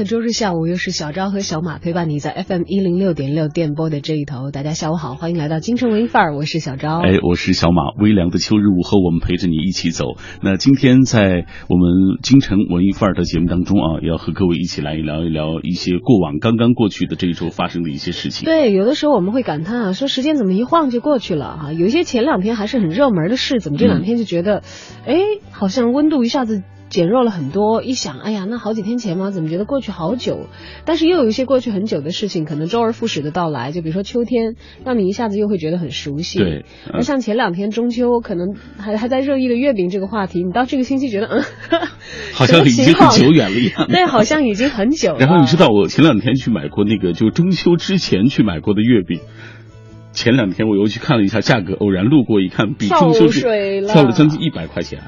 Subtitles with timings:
[0.00, 4.50] 的周日下午，又是小昭和小马陪伴你在 FM 一零六点六电波的这一头。
[4.50, 7.00] 大家下午好，欢迎来到京城文艺范儿，我是小昭。
[7.00, 7.90] 哎，我是小马。
[7.98, 10.16] 微凉的秋日午后，我们陪着你一起走。
[10.42, 18.46] 那今天在我们京城文艺范儿的节目当中啊，要和各位一起来聊一聊一些过往刚刚过去的这一周发生的一些事情。
[18.46, 24.62] 对，有的时候我们会感叹啊，说时间怎么一晃就过去了哈、有一些前两天还是很热门的事，怎么这两天就觉得，
[25.04, 25.18] 哎、
[25.50, 26.62] 好像温度一下子。
[26.90, 30.48] 减弱了很多，一想，哎呀，那好几天前嘛，怎么觉得过去好久？
[30.84, 36.40] 但是又有一些过去很久的事情，可能周而复始的到来，就比如说秋天，让你一下子又会觉得很熟悉。
[36.40, 41.42] 对，而像前两天中秋，可能还还在热议的月饼这个话题，你到这个星期觉得，嗯，
[42.34, 43.86] 好像已经很久远了一样。
[43.88, 45.18] 对，好像已经很久了。
[45.20, 49.20] 然后你知道，我前两天去买过那个，就中秋之前去买过的月饼。
[50.12, 53.42] 前两天我又去看了一下价格，偶然路过一看，比中秋是
[53.86, 54.98] 跳了将近一百块钱。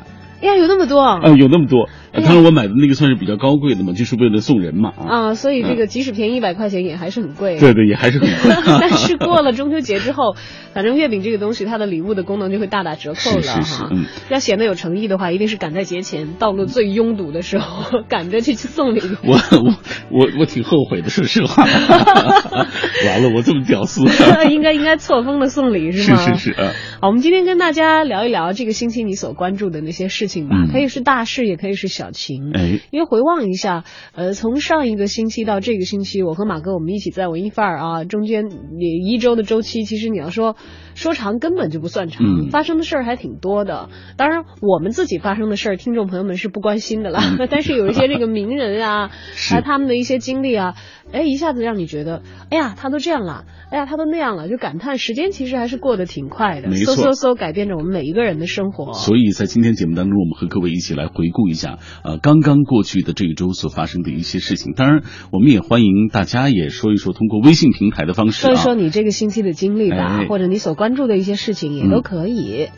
[0.43, 1.21] 哎呀，有那么多啊！
[1.23, 1.89] 嗯，有那么多。
[2.13, 4.93] 当然，我买的那个算是比较高贵的嘛，就是为了送人嘛。
[5.09, 7.59] 啊，所以这个即使便宜一百块钱，也还是很贵。
[7.59, 8.55] 对对，也还是很贵。
[8.81, 10.35] 但是过了中秋节之后，
[10.75, 13.85] 反正月饼这个东西，它的礼物的功能就会大打折扣了是是是
[14.29, 19.01] 要显得有诚意的话，一定是赶在节前，道路最拥堵的时候，赶着去去送礼。
[19.25, 19.75] 我我
[20.11, 21.65] 我我挺后悔的，说实话。
[23.07, 24.03] 完了，我这么屌丝。
[24.51, 26.19] 应该应该错峰的送礼是是吗？
[26.37, 26.73] 是是啊。
[27.01, 32.51] 好，我们今天跟大家聊一聊这个星期你所关注的那些事情吧，嗯可以是大事，也可以是小情。
[32.53, 38.45] 哎，因为回望一下，呃，从上一个星期到这个星期，我和马哥我们一起在文艺范儿啊，中间
[38.79, 40.57] 也一周的周期，其实你要说
[40.95, 43.89] 说长根本就不算长，嗯发生的事儿还挺多的。
[44.17, 47.23] 当然，我们自己发生的事儿，听众朋友们是不关心的啦。
[47.51, 49.11] 但是有一些这个名人啊，
[49.49, 50.75] 还有他们的一些经历啊，
[51.11, 58.93] 哎，一下子让你觉得，哎呀，他都这样了，哎呀，他都那样了，就感叹时间其实还是过得挺快的，嗖嗖嗖改变着我们每一个人的生活。
[58.93, 64.73] 所以在今天节目当中，我们和各位一起来回顾一下，呃，刚刚过去的这一周所发生的一些事情。
[64.75, 65.03] 当然，
[65.33, 72.69] 我们也欢迎大家也说一说，通过微信平台的方式、啊，说一说你这个星期的经历吧，哎或者你所关注的一些事情也都可以。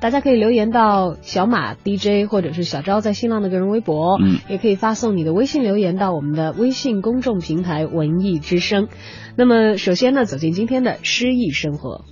[0.00, 8.88] 大家可以留言到小马 DJ 或者是小昭在新浪的个人微博，嗯也可以发送你的微信留言到我们的微信公众平台“文艺之声”。
[9.36, 12.04] 那么，首先呢，走进今天的诗意生活。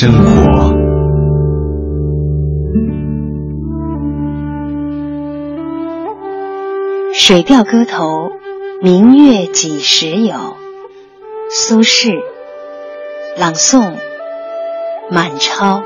[0.00, 0.20] 生活，
[7.12, 8.30] 《水调歌头·
[8.80, 10.36] 明月几时有》
[11.50, 12.16] 苏轼，
[13.38, 13.96] 朗诵：
[15.10, 15.82] 满超。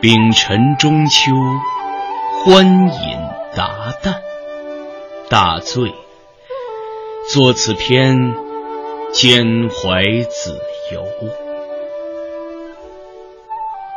[0.00, 1.32] 丙辰中秋，
[2.44, 3.18] 欢饮
[3.56, 3.68] 达
[4.00, 4.14] 旦，
[5.28, 5.92] 大醉。
[7.32, 8.36] 作此篇，
[9.12, 10.58] 兼怀子
[10.90, 11.06] 由。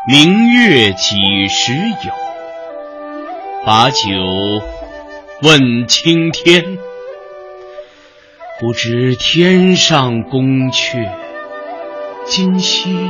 [0.09, 2.13] 明月几时有？
[3.65, 4.09] 把酒
[5.41, 6.77] 问青天。
[8.59, 11.09] 不知天上宫阙，
[12.25, 13.09] 今夕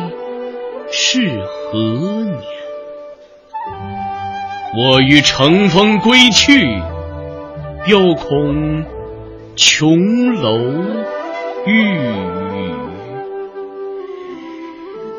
[0.92, 2.40] 是何年？
[4.78, 6.68] 我欲乘风归去，
[7.88, 8.86] 又恐
[9.56, 10.60] 琼楼
[11.66, 12.76] 玉宇，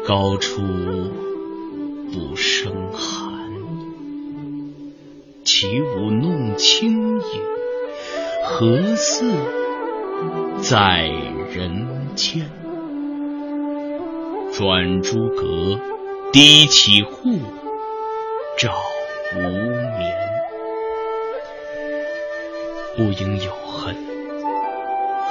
[0.07, 0.63] 高处
[2.13, 3.51] 不胜寒。
[5.45, 7.25] 起舞弄清影，
[8.45, 9.29] 何似
[10.63, 11.09] 在
[11.53, 12.49] 人间？
[14.53, 15.81] 转朱阁，
[16.33, 17.41] 低绮户，
[18.57, 18.73] 照
[19.35, 20.17] 无眠。
[22.97, 23.97] 不应有恨，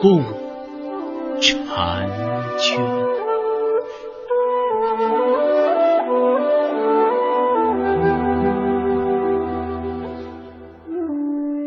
[0.00, 0.24] 共
[1.42, 1.60] 婵
[2.58, 2.80] 娟。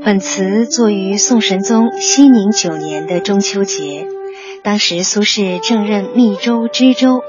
[0.03, 4.07] 本词作于宋神宗熙宁九年的中秋节，
[4.63, 7.21] 当时苏轼正任密州知州。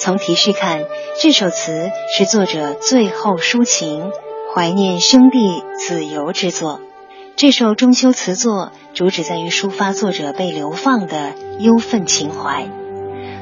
[0.00, 0.82] 从题序看，
[1.22, 4.10] 这首词是作者最后抒情、
[4.52, 6.80] 怀念兄弟子由之作。
[7.36, 12.68] 这首中秋词作主旨在于抒发作者被流放的忧愤情怀。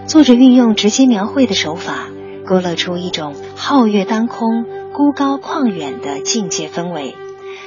[0.06, 2.09] 作者运用直接描绘的手法，
[2.47, 7.15] 勾勒出一种皓月当空、孤高旷远的境界氛围。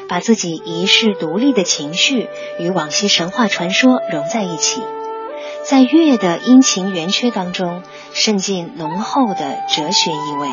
[0.08, 2.28] 把自己遗世独立的情绪
[2.60, 4.82] 与往昔神话传说融在一起，
[5.64, 7.82] 在月的阴晴圆缺当中
[8.12, 10.50] 渗进浓厚的哲学意味。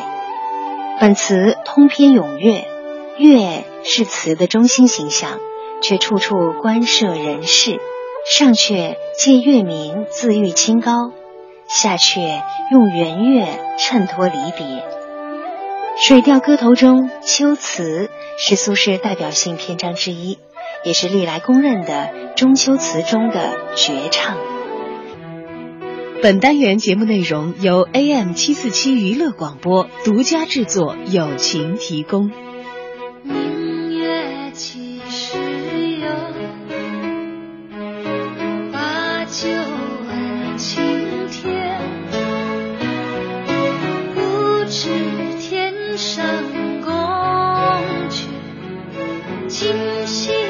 [1.00, 2.68] 本词通篇咏月，
[3.18, 5.40] 月是词的中心形象，
[5.82, 7.78] 却处处关涉人事。
[8.30, 11.12] 上阙借月明自喻清高，
[11.66, 13.46] 下阙用圆月
[13.78, 14.66] 衬托离别。
[15.96, 20.38] 《水调歌头》中，秋词是苏轼代表性篇章之一，
[20.84, 24.36] 也是历来公认的中秋词中的绝唱。
[26.22, 32.30] 本单元节目内容由 AM 七四七娱乐广播独家制作，友情提供。
[39.40, 41.80] 就问青天
[44.12, 44.88] 不知
[45.38, 46.26] 天上
[46.82, 46.92] 宫
[48.10, 48.26] 阙
[49.46, 50.47] 今夕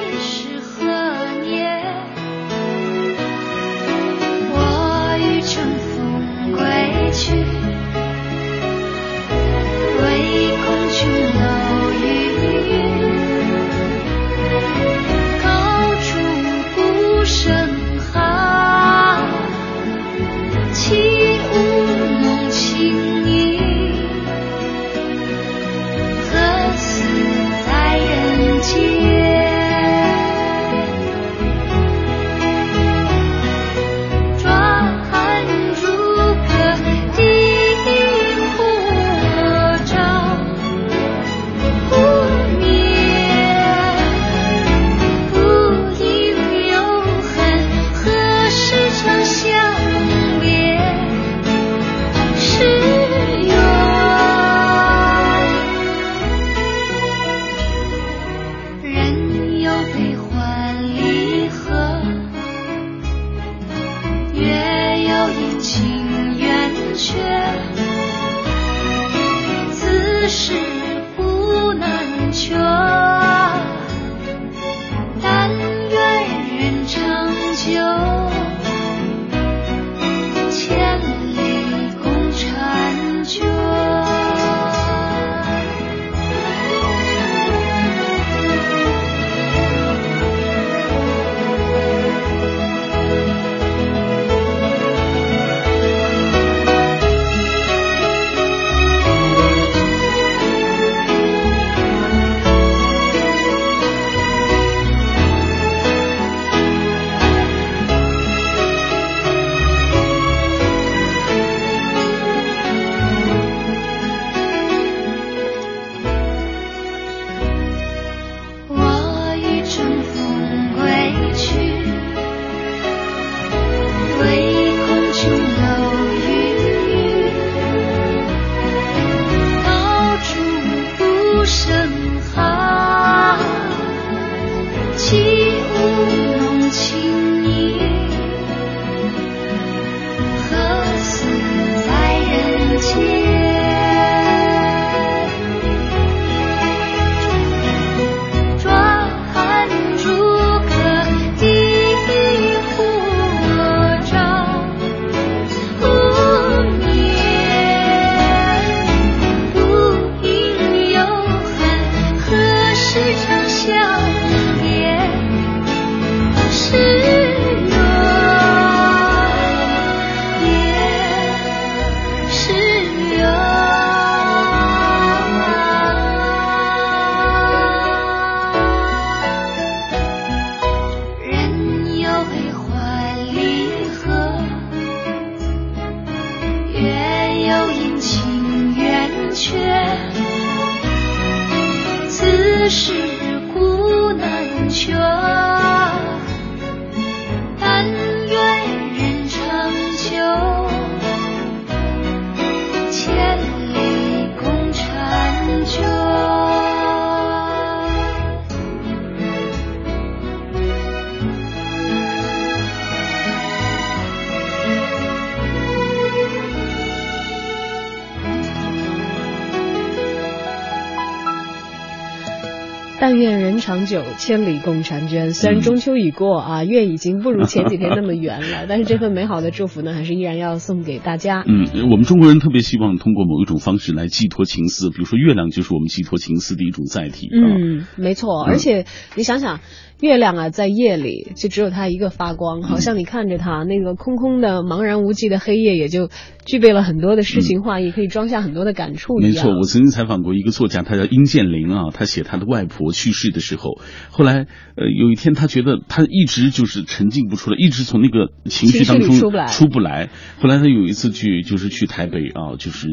[223.10, 225.32] 但愿人长久，千里共婵娟。
[225.32, 231.42] 虽然中秋已过啊，月已经不如前几天那么圆了， 但是这份美好的祝福呢，还是依然要送给大家。
[231.46, 237.30] 嗯，我们中国人特别希望通过某一种方式来寄托情思，比如说月亮就是我们寄托情思的一种载体。
[237.32, 238.44] 嗯，没错。
[238.44, 238.84] 而且
[239.16, 239.60] 你想想，
[240.00, 246.08] 月亮啊，在夜里就只有它一个发光，好像你看着它那个空空的、茫然无际的黑夜，也就
[246.46, 249.18] 具备了很多的诗情画意，可以装下很多的感触。
[249.18, 252.92] 没错，我曾经采访过一个作家，他叫殷建林啊，他写他的外婆。
[252.92, 253.78] 去世的时候，
[254.10, 260.10] 后来呃有一天，他觉得他一直就是沉浸不出来，一直从那个情绪当中出不来。
[260.40, 262.88] 后来他有一次去就是去台北啊，就是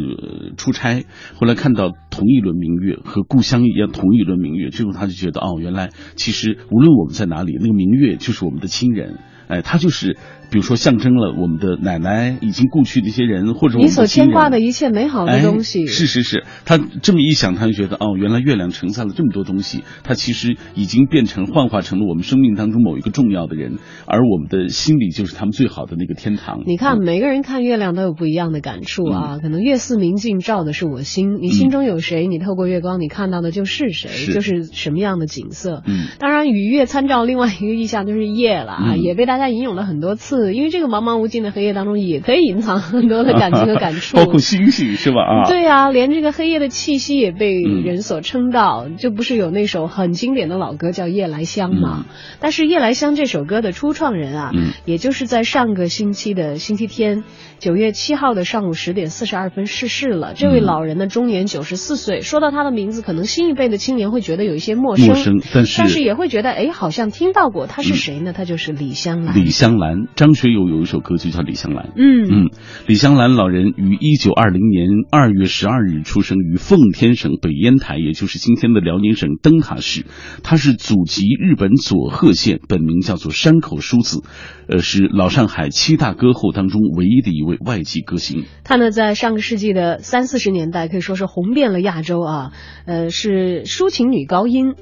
[0.58, 9.20] 出差，后来看到同一轮明月和故乡一样同一轮明月，最后他就觉得哦，原来其实无论我们在哪里，那个明月就是我们的亲人。
[9.48, 10.18] 哎，他就是，
[10.50, 15.86] 比如说象征了我们的奶奶已经故去的一些人，或者你所牵挂的一切美好的东西。
[15.88, 26.62] 是是是，他这么一想，他就觉得哦，原来月亮承载了这么多东西，它其实已经变成幻化成了我们生命当中某一个重要的人，而我们的心里就是他们最好的那个天堂。
[26.66, 35.82] 你看，每个人看月亮都有不一样的感触啊，可能月似明镜照的是我心，你心中有谁，你透过月光你看到的就是谁，就是什么样的景色。
[35.86, 45.22] 嗯，当然与月参照另外一个意象就是夜了啊，也被大家引用了很多次，因为这个茫茫无尽的黑夜当中也可以隐藏很多的感情和感触， 包括星星是吧？
[45.22, 48.88] 啊，对啊，连这个黑夜的气息也被人所称道。
[48.98, 52.06] 就不是有那首很经典的老歌叫《夜来香》吗？
[52.40, 54.52] 但是《夜来香》这首歌的初创人啊，
[54.86, 57.24] 也就是在上个星期的星期天，
[57.60, 60.34] 九月七号的上午十点四十二分逝世了。
[60.34, 62.22] 这位老人呢，终年九十四岁。
[62.22, 67.68] 说到他的名字，可能新一辈的青年会觉得有一些陌生，陌生，但是但是也会觉得，哎，好像听到过。
[67.68, 68.32] 他是谁呢？
[68.32, 69.36] 他就是李香兰。
[69.36, 69.66] 李香。
[69.66, 71.86] 香兰，张学友有一首歌就叫《李香兰》。
[71.96, 72.50] 嗯嗯，
[72.88, 80.06] 李香兰老人于一九二零年二月十二日出生于奉天省北烟台，也就是今天的辽宁省灯塔市。
[80.44, 84.24] 他是祖籍日本佐贺县，本名叫做山口淑子，
[84.68, 88.46] 呃，是老上海七大歌后当中唯一的一位外籍歌星。
[88.64, 92.52] 他呢，在上个世纪的三四十年代可以说是红遍了亚洲啊，
[92.86, 94.74] 呃，是抒情女高音。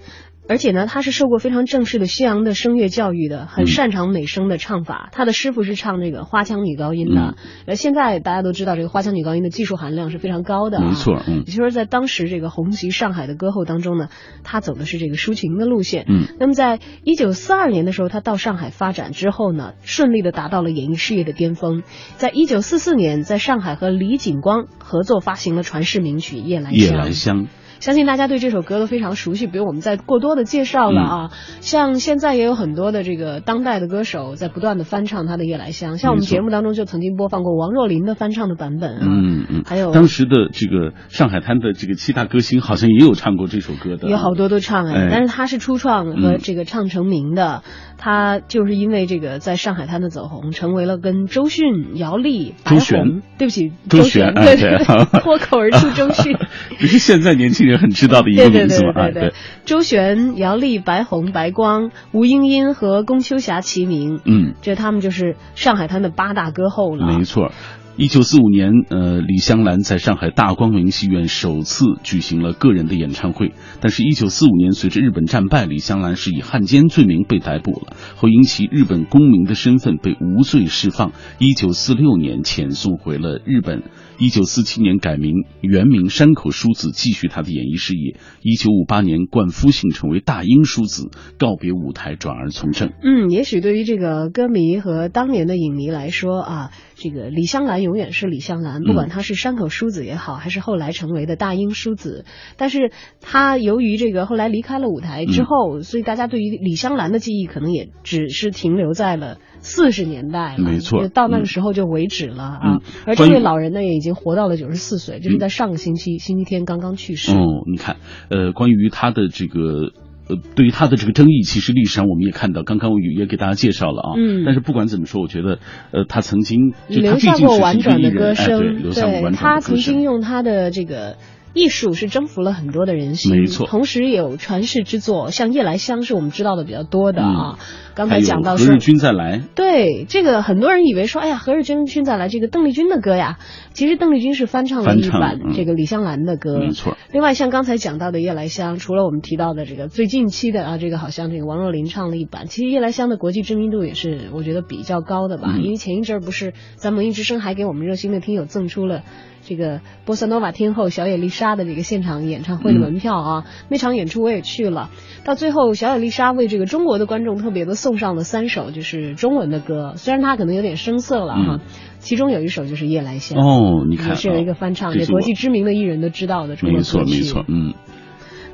[0.48, 5.10] 而且呢，他是受过非常正式的西洋的声乐教育的，很擅长美声的唱法。
[5.14, 7.36] 他的师傅是唱这个花腔女高音的。
[7.66, 10.82] 呃，现在大家都知道，这个花腔女高音的技术含量是非常高的。
[10.82, 11.44] 没错，嗯。
[11.46, 14.10] 也就是在当时这个红旗上海的歌后当中呢，
[14.44, 16.06] 他走的是这个抒情的路线。
[16.10, 16.28] 嗯。
[16.40, 21.84] 那么，在一九四二年的时候，他到上海发展之后呢，顺利的达到了演艺事业的巅峰。
[22.18, 26.80] 在一九四四年，在上海和李景光合作发行了传世名曲《夜来香》。
[26.82, 27.48] 夜来香。
[27.84, 31.32] 相信大家对这首歌都非常熟悉，不用我们再过多的介绍了啊。
[31.60, 39.02] 像现在也有很多的这个当代的歌手在不断的翻唱他的《夜来香》，像我们节目当中就曾经播放过王若琳的翻唱的版本啊。
[39.02, 39.64] 嗯嗯。
[39.66, 44.08] 还有当时的这个上海滩的这个七大歌星好像也有唱过这首歌的。
[44.08, 47.64] 有好多都唱哎，但是他是初创和这个唱成名的，
[47.98, 54.86] 他就是因为这个在上海滩的走红，成为了跟周迅、姚丽、周璇，对不起，周璇，对对，
[55.20, 56.38] 脱口而出周迅。
[56.80, 57.73] 这是现在年轻人。
[57.78, 59.10] 很知道的一个名字嘛？
[59.12, 59.34] 对，
[59.66, 64.20] 周璇、姚丽、白虹、白光、吴英英和龚秋霞齐名。
[64.26, 67.06] 嗯，这他们就是上海滩的八大歌后了。
[67.06, 67.52] 没错。
[67.96, 73.54] 一九四五年，呃，李香兰在上海大光明戏院首次举行了个人的演唱会。
[73.82, 81.12] 但是，一九四五年随着日本战败，李香兰是以汉奸罪名被逮捕了，后因其日本公民的身份被无罪释放。
[81.38, 83.84] 一九四六年遣送回了日本。
[84.20, 88.16] 一九四七年改名原名山口淑子，继续他的演艺事业。
[88.42, 92.92] 一九五八年冠夫姓，成为大英淑子，告别舞台，转而从政。
[93.04, 102.26] 嗯，也许对于这个歌迷和当年的影迷来说啊，这个李香兰永远是李香兰，不管她是山口淑子也好，还是后来成为的大英淑子。
[102.56, 112.82] 但是她由于这个后来离开了舞台之后，所以大家对于李香兰的记忆可能也只是停留在了四十年代没错，到那个时候就为止了啊。
[113.08, 117.32] 而这位老人呢，也已经活到了九十四岁，就是在上个星期星期天刚刚去世。
[117.32, 117.96] 哦，你看，
[118.30, 119.94] 呃，关于他的这个，
[120.28, 124.14] 呃，对于他的这个争议，其实历史上我们也看到，刚刚我也给大家介绍了啊。
[124.18, 124.44] 嗯。
[124.46, 125.60] 但是不管怎么说，我觉得，
[125.92, 131.16] 呃，他曾经就留下过婉转的歌声，对，他曾经用他的这个。
[131.56, 137.60] 艺术是征服了很多的人心，没错同时也有传世之作，像夜来香是我们知道的比较多的啊。
[137.96, 143.38] 刚才讲到说何日，君再来，对这个很多人以为说，哎呀，何日君君再来这个邓丽君的歌呀，
[143.74, 146.98] 其实邓丽君是翻唱了一版嗯这个李香兰的歌，没错。
[147.12, 155.54] 另外，像刚才讲到的《夜来香》，除了我们提到的这个最近期的啊，这个好像这个王若琳唱了一版，其实《夜来香》的国际知名度也是我觉得比较高的吧。
[155.56, 159.04] 嗯因为前一阵儿不是咱文艺之声还给我们热心的听友赠出了
[159.44, 164.90] 这个波萨诺瓦天后小野丽莎的这个现场演唱会的门票啊，那场演出我也去了。
[165.24, 171.60] 到最后，小野丽莎为这个中国的观众特别的送上了三首就是中文的歌，虽然他可能有点生涩了哈，
[172.00, 173.38] 其中有一首就是《夜来香》。
[173.42, 177.16] 嗯哦，你看是有一个翻唱，这国际知名的艺人都知道的中国没错歌曲。
[177.18, 177.74] 没错，嗯，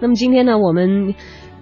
[0.01, 1.13] 那么今天呢，我们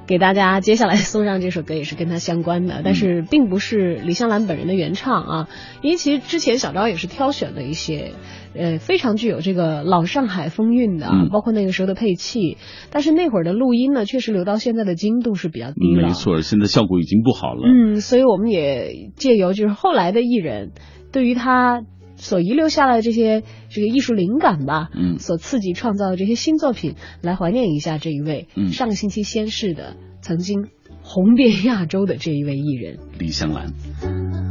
[0.07, 5.49] 给大家接下来送上这首歌也是跟他相关的，但是并不是李香兰本人的原唱啊，
[5.81, 8.13] 因为其实之前小昭也是挑选了一些。
[8.55, 12.57] 呃，非常具有这个老上海风韵的包括那个时候的配器，
[12.89, 16.07] 但是那会儿的录音呢，确实留到现在的精度是比较低了。
[16.07, 17.67] 没错，现在效果已经不好了。
[17.67, 20.71] 嗯，所以我们也借由就是后来的艺人
[21.11, 21.83] 对于他
[22.17, 30.67] 所遗留下来的这些这个艺术灵感吧，嗯所刺激创造的这些新作品，来怀念一下这一位嗯上个星期先逝的、曾经
[31.01, 32.97] 红遍亚洲的这一位艺人。
[33.17, 34.47] 李香兰。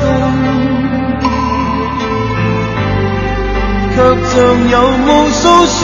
[0.00, 0.02] 動，
[3.94, 3.96] 卻
[4.30, 4.34] 像
[4.70, 4.74] 有
[5.06, 5.80] 无数说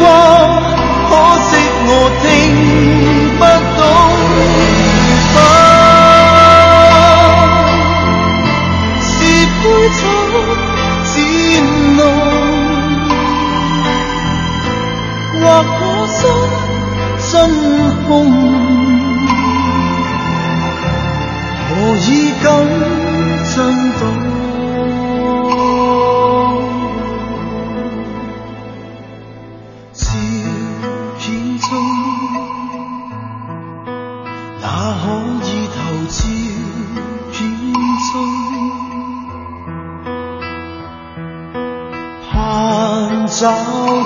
[0.00, 0.02] 话，
[1.08, 1.50] 可惜
[1.86, 1.90] 我
[2.22, 2.24] 听
[3.38, 3.42] 不
[3.76, 3.82] 懂。
[5.36, 5.38] 啊，
[9.00, 9.12] 是
[9.60, 9.62] 杯
[10.00, 10.02] 酒
[11.10, 11.14] 漸
[11.98, 12.00] 濃，
[15.40, 15.42] 或
[15.80, 16.20] 我心
[17.30, 17.32] 真
[18.06, 18.08] 空。
[21.66, 22.08] 何以
[22.42, 22.46] 敢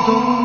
[0.08, 0.37] 到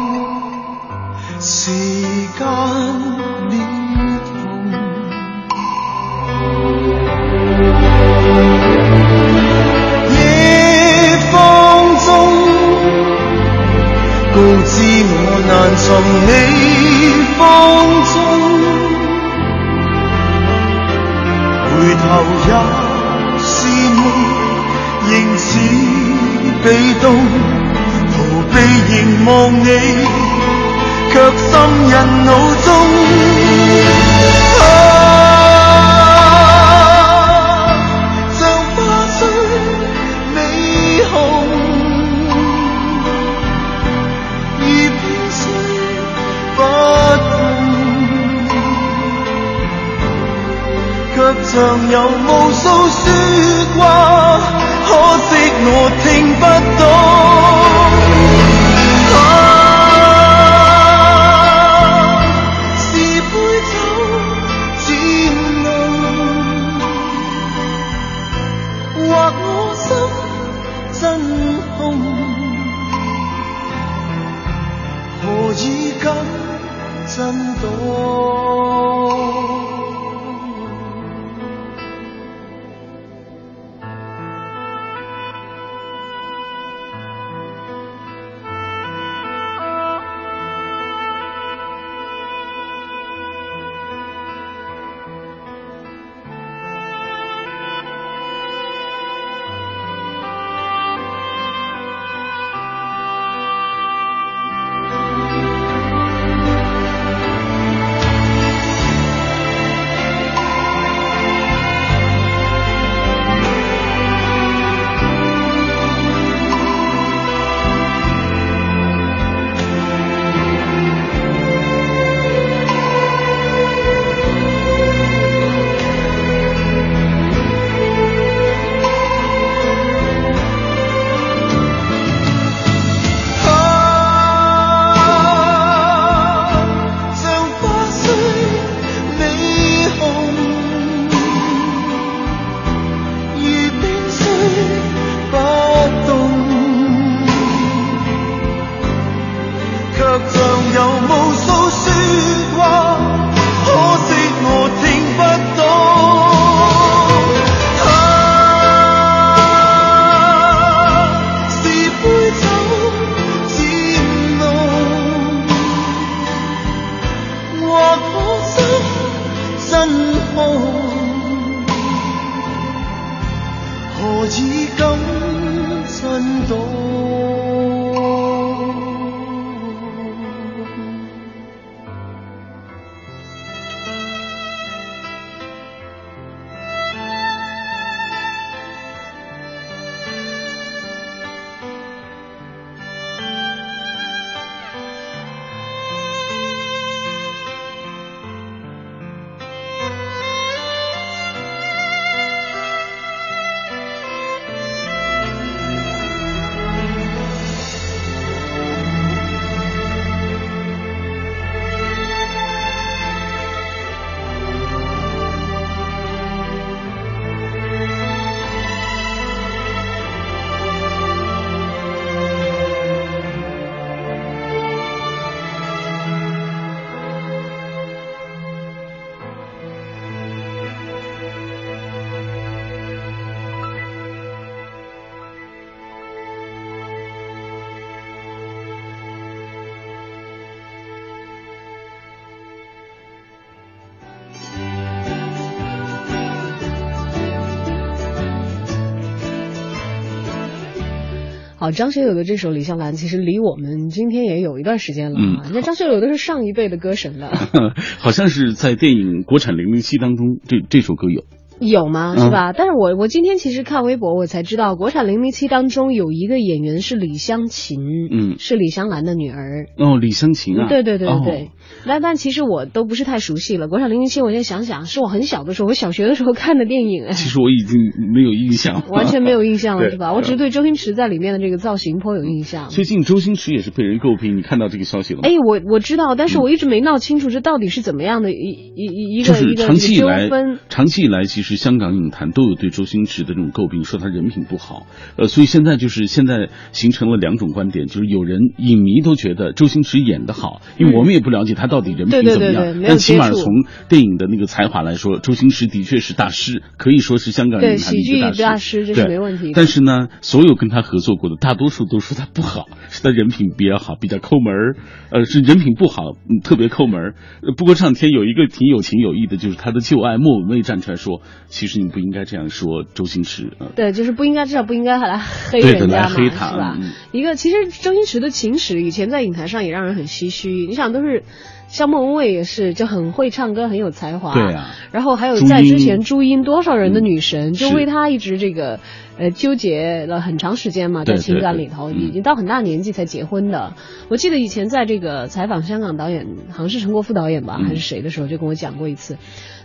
[251.63, 255.49] 好，张学友的这首《李香兰》其实离我们今天也有一段时间了啊。
[255.53, 257.31] 那、张学友都是上一辈的歌神了，
[257.99, 261.23] 好像是在电影国产零零七当中，这这首歌有。
[261.67, 262.15] 有吗？
[262.17, 262.53] 是吧？
[262.53, 267.79] 但是我我今天其实看微博，我才知道国产零零七当中有一个演员是李湘琴，
[268.11, 269.65] 嗯，是李香兰的女儿。
[269.77, 271.35] 哦，李湘琴啊，对对对对对。
[271.45, 271.47] 哦
[271.85, 273.67] 但但其实我都不是太熟悉了。
[273.67, 277.77] 国产零零七，我现在想想，是我很小的时候，我小学的时候看的电影，哎，其实我已经
[278.13, 280.13] 没有印象了，完全没有印象了，是吧？
[280.13, 282.69] 我只是对周星驰在里面的这个造型颇有印象。
[282.69, 285.27] 最近周星驰也是被人诟病，你看到这个消息了吗？
[285.27, 288.35] 哎，我我知道，但是我一直没闹清楚这到底是怎么样的一
[288.75, 294.85] 一一一个一个长期以来这个纠纷。，长期以来，其实香港影坛都有对周星驰的这种诟病，说他人品不好。
[295.17, 308.41] 呃，所以现在就是现在形成了两种观点，就是有人影迷都觉得周星驰演得好，因为我们也不了解他到底人品怎么样，但起码从电影的那个才华来说，周星驰的确是大师，可以说是香港影坛的一喜剧个大师。
[308.41, 314.75] 大师这是没问题但是呢，所有跟他合作过的，大多数都说他不好，是他人品比较好，比较抠门儿，
[315.11, 317.13] 呃，是人品不好，嗯，特别抠门
[317.57, 326.75] 不过这两天有一个挺有情有义的，就是他的旧爱莫文蔚站出来说，其实你不应该这样说周星驰，呃，对，就是不应该，至少不应该来黑人家嘛，黑他是吧？
[326.81, 326.91] 嗯。
[327.11, 331.23] 一个其实周星驰的情史以前在影坛上也让人很唏嘘，你想都是
[331.67, 338.79] 像莫文蔚也是就很会唱歌，很有才华，对啊，然后还有在之前朱茵多少人的女神，嗯就为她一直这个
[339.19, 342.01] 呃纠结了很长时间嘛，在情感里头，嗯。
[342.01, 343.73] 已经到很大年纪才结婚的。
[344.09, 347.67] 我记得以前在这个采访香港导演，好像是陈国富导演吧，嗯。
[347.67, 349.17] 还是谁的时候，就跟我讲过一次，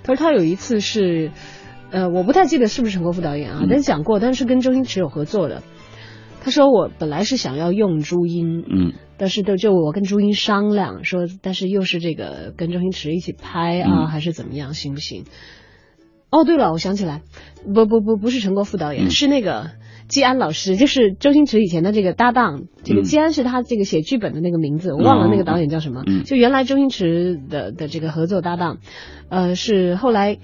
[0.03, 1.31] 他说他有一次是。
[1.91, 5.63] 呃，我不太记得是不是陈国富导演啊，嗯但是讲过，但是跟周星驰有合作的。
[6.41, 15.25] 他说我本来是想要用朱茵，嗯但是就就我跟朱茵商量说，但是又是这个跟周星驰一起拍啊，嗯还是怎么样，行不行？
[16.31, 17.23] 哦，对了，我想起来，
[17.65, 19.71] 不不不，不是陈国富导演，嗯是那个
[20.09, 22.65] 季安老师，就是周星驰以前的这个搭档。
[22.85, 26.05] 这个嗯季安是他这个写剧本的那个名字，我忘了那个导演叫什么。
[26.07, 28.79] 嗯就原来周星驰的的这个合作搭档，
[29.31, 30.39] 呃，是后来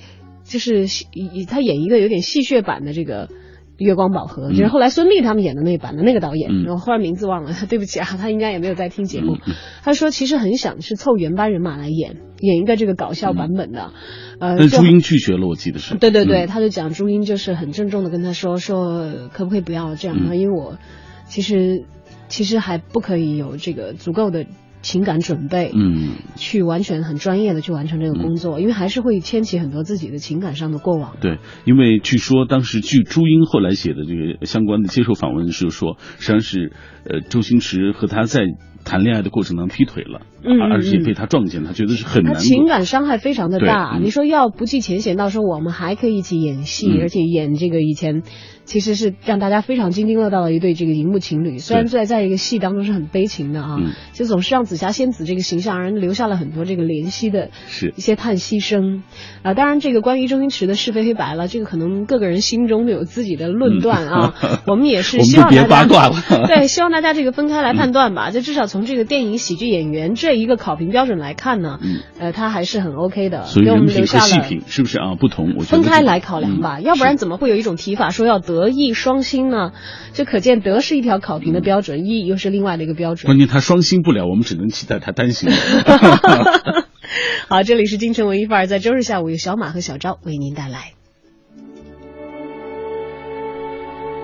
[0.45, 3.29] 就是以以他演一个有点戏谑版的这个。
[3.77, 9.37] 月光宝盒，就是后来孙俪他们演的那版的那个导演，嗯然后忽然名字忘了， 对不起啊，他应该也没有在听节目。
[9.83, 13.91] 他说其实很想是凑原班人马来演，演一个这个搞笑版本的，
[14.39, 15.97] 呃，但朱茵拒绝了，我记得是。
[15.97, 20.37] 对对对，嗯他就讲朱茵就是很郑重的跟他说说可不可以不要这样？
[20.37, 20.79] 因为我
[21.27, 21.85] 其实
[22.29, 24.47] 其实还不可以有这个足够的
[24.85, 31.17] 情感准备，嗯去完全很专业的去完成这个工作，因为还是会牵起很多自己的情感上的过往。
[31.21, 36.73] 对，因为据说当时据朱茵后来写的这个相关的接受访问是说，实际上是
[37.05, 38.43] 呃周星驰和他在
[38.85, 42.41] 谈恋爱的过程当中劈腿了，嗯嗯而且被他撞见，他觉得是很难过。
[42.41, 48.23] 情感伤害非常的大，你说要不计前嫌，到时候我们还可以一起演戏，嗯而且演这个以前
[48.65, 59.03] 其实是让大家非常津津乐道的一对这个荧幕情侣，虽然在在一个戏当中是很悲情的啊，嗯就总是让紫霞仙子这个形象让人留下了很多这个怜惜的是一些叹息声
[59.43, 59.55] 啊。
[59.55, 64.35] 当然，这个关于周星驰的是非黑白了，这个可能各个人心中都有自己的论断啊。
[64.67, 68.31] 我们也是 我们就别希望大家八卦了对，希望大家这个分开来判断吧。
[68.31, 74.25] 就至少从这个电影喜剧演员这一个考评标准来看呢，嗯呃，他还是很 OK 的，所以给我人品和们留下了。
[74.25, 75.55] 戏品是不是啊不同？
[75.57, 79.71] 我觉得分开来考量吧，嗯要不然怎么会有一种提法说要德艺双馨呢？
[80.13, 83.29] 就可见德是一条考评的标准，艺又是另外的一个标准。
[83.29, 85.49] 关键他双薪不了，我们只能期待他单薪。
[87.49, 90.95] 好，这里是京城文艺范儿，在周日下午有小马和小昭为您带来。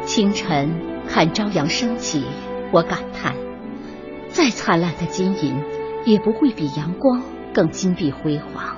[0.07, 0.71] 清晨
[1.09, 2.25] 看朝阳升起，
[2.73, 3.37] 我感叹，
[4.33, 5.61] 再灿烂的金银，
[6.05, 8.77] 也不会比阳光更金碧辉煌。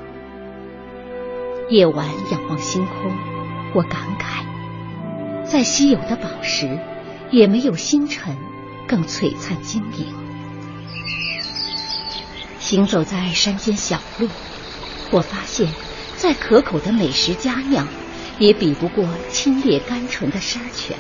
[1.69, 3.13] 夜晚仰望星空，
[3.75, 6.79] 我感慨，再稀有的宝石，
[7.31, 8.37] 也没有星辰
[8.89, 10.07] 更璀璨晶莹。
[12.59, 14.29] 行走在山间小路，
[15.11, 15.69] 我发现，
[16.17, 17.87] 再可口的美食佳酿，
[18.39, 20.97] 也比不过清冽甘醇的山泉。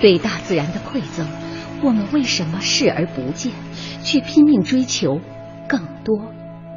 [0.00, 1.26] 对大自然的馈赠，
[1.80, 3.52] 我们为什么视而不见，
[4.02, 5.20] 却拼命追求
[5.68, 6.34] 更多、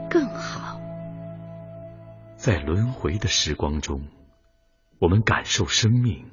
[0.10, 0.80] 更好？
[2.36, 4.04] 在轮回的时光中，
[5.00, 6.28] 我们感受生命，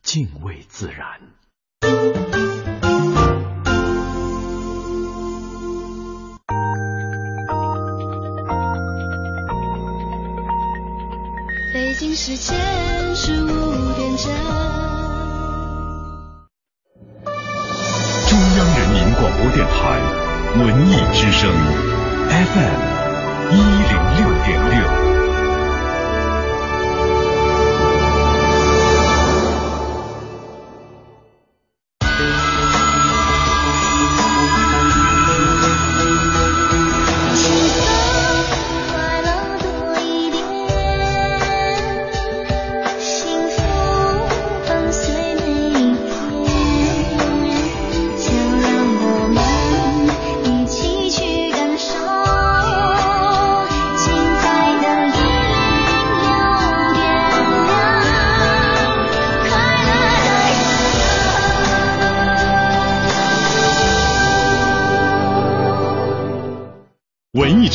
[0.00, 1.20] 敬畏自然。
[11.74, 12.56] 北京时间
[13.14, 13.46] 十五
[13.94, 14.87] 点整。
[18.38, 19.98] 中央人民广播电台
[20.62, 21.50] 文艺之声
[22.30, 24.97] FM 一零六点六。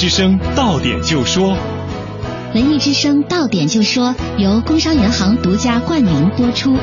[0.04, 1.56] 之声到点就说，
[2.54, 6.76] 文艺之声到点就说由工商银行独家冠名播出。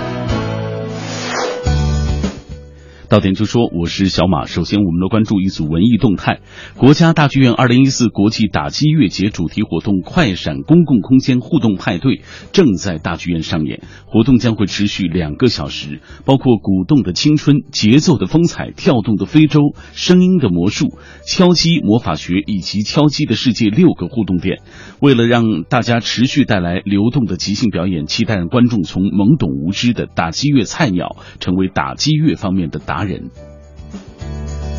[3.10, 4.46] 到点就说，我是小马。
[4.46, 6.38] 首先，我们来关注一组文艺动态。
[6.76, 12.20] 国家大剧院二零一四国际打击乐节主题活动“快闪公共空间互动派对”
[12.54, 19.58] 正在大剧院上演，活动将会持续两个小时，包括鼓动的青春、节奏的风采、跳动的非洲、
[19.92, 20.86] 声音的魔术、
[21.26, 24.60] 敲击魔法学以及敲击的世界六个互动点。
[25.00, 33.30] 为了让大家持续带来流动的即兴表演，期待让观众从懵懂无知的打击乐菜鸟成为打击乐方面的打达人。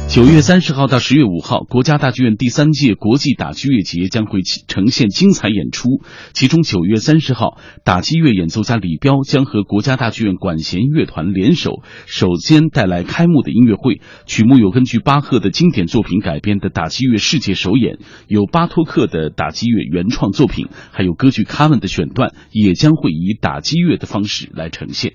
[0.08, 5.88] 九月三十号到十月五号，国家大剧院第三届国际打击乐节将会呈现精彩演出。
[6.34, 14.02] 其中，九月三十号，打击乐演奏家李彪将和国家大剧院管弦乐团联手，首先带来开幕的音乐会。
[14.28, 25.14] 曲目有根据巴赫的经典作品改编的打击乐世界首演，有巴托克的打击乐原创作品，还有歌剧《卡门》的选段，也将会以打击乐的方式来呈现。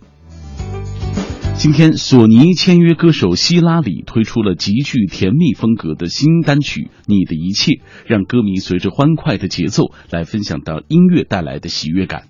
[1.59, 7.73] 今天，索尼签约歌手希拉里推出了极具甜蜜风格的新单曲《你的一切》，
[8.07, 12.25] 让歌迷随着欢快的节奏来分享到音乐带来的喜悦感。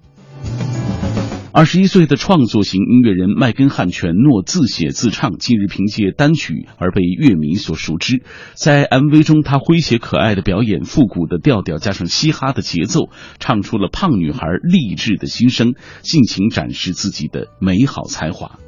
[1.52, 8.22] 二十一岁的创作型音乐人麦根汉全诺自写自唱，近日凭借单曲而被乐迷所熟知。
[8.54, 13.10] 在 MV 中，他诙谐可爱的表演，复古的调调加上嘻哈的节奏，
[13.40, 18.60] 唱出了胖女孩励志的心声，尽情展示自己的美好才华。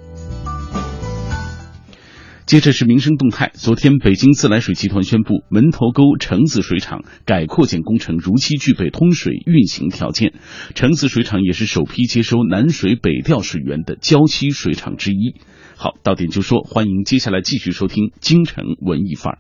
[2.49, 3.51] 接着是民生动态。
[3.53, 10.33] 昨天，北京自来水集团宣布，门头沟橙子水厂改扩建工程如期具备通水运行条件。
[10.75, 15.35] 橙子水厂也是首批接收南水北调水源的郊区水厂之一。
[15.77, 19.39] 好，到点就说，欢迎接下来继续收听京城文艺范儿。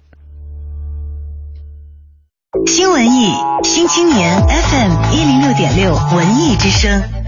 [2.67, 3.33] 新文艺
[3.65, 7.28] 新青年 FM 一零六点六文艺之声。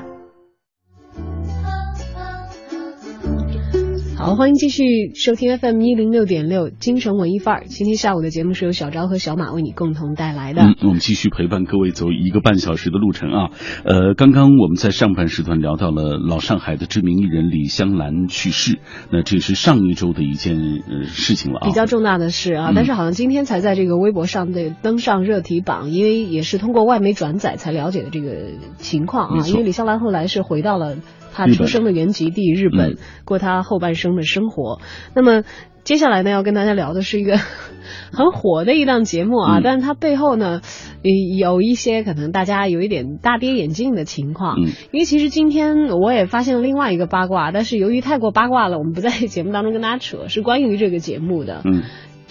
[4.21, 4.83] 好，欢迎继续
[5.15, 7.63] 收听 FM 一零六点六京城文艺范儿。
[7.65, 10.61] 今天下午的节目是由小昭和小马为你共同带来的。
[10.61, 13.49] 嗯，我们继续陪伴各位走一个半小时的路程啊。
[13.83, 18.77] 呃，刚刚我们在上半时段聊到了老上海的知名艺人李香兰去世，
[19.11, 21.65] 那这是上一周的一件呃事情了啊。
[21.65, 29.47] 比较重大的事啊，嗯但是好像今天才在这个微博上的登上热题榜，因为也是通过外媒转载才了解的这个情况啊。
[29.47, 30.97] 因为李香兰后来是回到了
[31.33, 34.79] 她日本出生的原籍地日本，嗯过他后半生的生活。
[35.15, 35.43] 那么
[35.83, 37.37] 接下来呢，要跟大家聊的是一个
[38.13, 40.61] 很火的一档节目啊，嗯但是它背后呢，
[41.03, 44.57] 呃有一些可能大家有一点大跌眼镜的情况。
[44.59, 51.61] 嗯因为其实今天我也发现了另外一个八卦，但是由于太过八卦了，我们不在节目当中跟大家扯，是关于这个节目的。
[51.65, 51.81] 嗯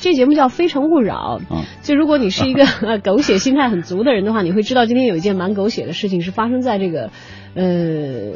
[0.02, 1.40] 这节目叫《非诚勿扰》。
[1.54, 7.10] 啊就如果你是一个呃狗血心态很足的人的话，你会知道今天有一件蛮狗血的事情是发生在这个
[7.54, 7.64] 呃《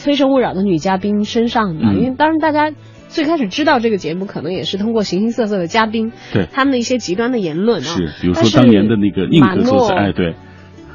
[0.00, 1.84] 非诚勿扰》的女嘉宾身上的。
[1.84, 2.72] 嗯因为当然大家
[3.08, 7.84] 最开始知道这个节目，可能也是通过形形色色的嘉宾对他们的一些极端的言论啊。
[7.84, 10.34] 是，比如说当年的那个宁可坐在哎对，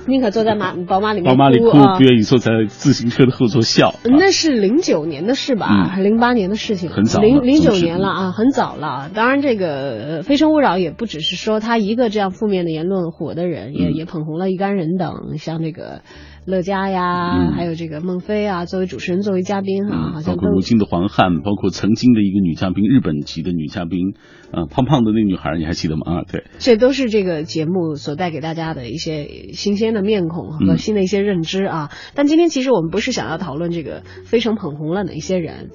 [0.08, 2.04] 宁可坐在马宝马里面宝马里哭，啊不。
[2.04, 3.90] 愿意坐在自行车的后座笑。
[3.90, 6.90] 啊那是零九年的事吧，嗯还是零八年的事情？
[6.90, 9.10] 很早零零九年了啊，很早了。
[9.14, 16.02] 当然，这个呃《非诚勿扰》也不只是说他一个这样负面的言论火的人，也嗯也捧红了一干人等，像这个
[16.46, 24.14] 乐嘉呀，嗯还有这个孟非啊，作为主持人，作为嘉宾哈、嗯，好像包括如今的黄汉，包括曾经的一个女嘉宾，日本籍的女嘉宾，
[24.52, 26.04] 啊，胖胖的那女孩，你还记得吗？
[26.06, 31.92] 啊，对，这都是这个节目所带给大家的一些新鲜的面孔和嗯新的一些认知啊。
[32.14, 35.72] 但今天其实我们不是想要讨论这个非常捧红了哪一些人，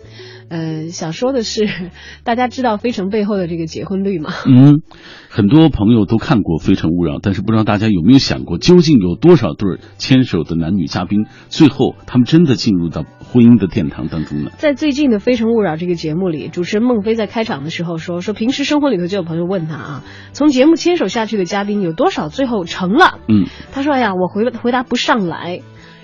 [0.51, 1.69] 呃，想说的是，
[2.25, 4.33] 大家知道非诚背后的这个结婚率吗？
[4.47, 4.83] 嗯，
[5.29, 14.51] 很多朋友都看过《非诚勿扰》，但是不知道大家有没有想过，究竟有多少对儿牵手的男女嘉宾，最后他们真的进入到婚姻的殿堂当中呢？
[14.59, 23.21] 在最近的《非诚勿扰》这个节目里，主持人孟非在开场的时候说，说平时生活里头就有朋友问他啊，从节目牵手下去的嘉宾有多少最后成了？
[23.29, 25.61] 嗯，他说：“哎呀，我回回答不上来。”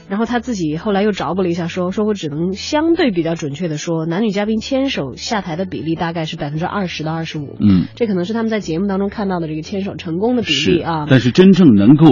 [0.08, 7.56] 然后他自己后来又找补了一下说，说我只能相对比较准确的说，男女嘉宾牵手下台的比例大概是百分之二十到二十五。
[7.60, 11.06] 嗯，这可能是他们在节目当中看到的这个牵手成功的比例啊。
[11.08, 12.06] 但是真正能够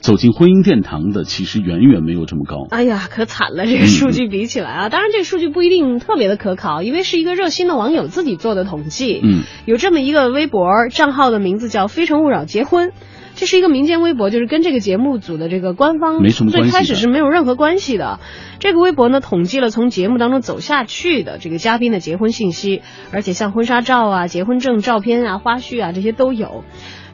[0.00, 2.66] 走进婚姻殿堂的，其实远远没有这么高。
[2.70, 3.64] 哎呀，可惨了！
[3.64, 9.18] 这个数据比起来啊，当然这个数据不一定特别的可靠，因为是一个热心的网友自己做的统计。
[9.22, 12.92] 嗯，有这么一个微博账号的名字叫“非诚勿扰结婚”，
[13.40, 18.20] 这是一个民间微博，就是跟这个节目组的这个官方没什么关系最开始是没有任何关系的。
[18.58, 22.82] 这个微博呢，统计了从节目当中走下去的这个嘉宾的结婚信息，
[23.12, 26.64] 而且像婚纱照啊、结婚证照片啊、花絮啊这些都有。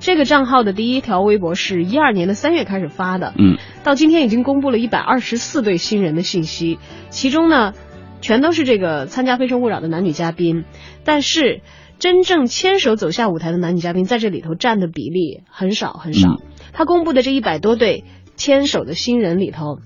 [0.00, 7.72] 这个账号的第一条微博是一二年的三月开始发的，嗯，到今天已经公布了一百二十四对新人的信息，其中呢，
[8.20, 10.64] 全都是这个参加《非诚勿扰》的男女嘉宾，
[11.04, 11.60] 但是
[11.98, 16.30] 真正牵手走下舞台的男女嘉宾在这里头占的比例很少很少。
[16.30, 16.40] 嗯
[16.72, 18.04] 他公布的这一百多对
[18.36, 19.78] 牵手的新人里头。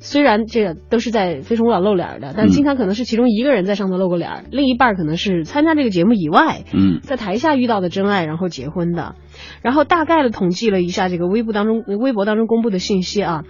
[0.00, 9.14] 虽然这个都是在《非诚勿扰》露脸的，但嗯经常可能是其中一个人在上头露过脸儿，另一半可能是参加这个节目以外，嗯在台下遇到的真爱，然后结婚的。
[9.62, 13.44] 然后大概的统计了一下这个微博当中微博当中公布的信息啊，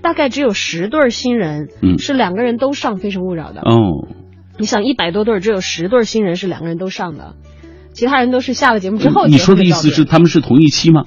[0.00, 3.62] 大概只有十对新人，嗯是两个人都上《非诚勿扰》的。
[3.62, 4.06] 哦，
[4.60, 7.34] 你想一百多对儿，只有十对儿新人是两个人都上的，
[7.96, 11.04] 其他人都是下了节目之后你说的意思是他们是同一期吗？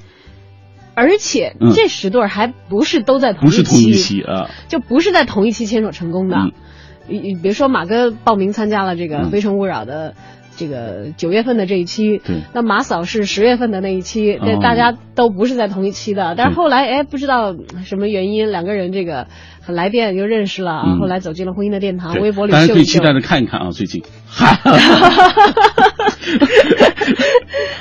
[0.94, 1.72] 而且嗯。
[1.72, 6.36] 这十对儿还不是都在同不是同一期啊，就不是在同一期牵手成功的。
[6.36, 6.52] 嗯。
[7.08, 10.14] 你你别说马哥报名参加了这个《嗯非诚勿扰》的
[10.60, 16.34] 这个九月份的这一期，对那马嫂是十月份的那一期，那哦大家都不是在同一期的。
[16.36, 17.56] 但是后来哎，不知道
[17.86, 19.26] 什么原因，两个人这个
[19.62, 20.98] 很来电又认识了啊，嗯。
[20.98, 22.74] 后来走进了婚姻的殿堂，微博里大家秀一秀。
[22.74, 24.02] 可以期待着看一看啊，最近。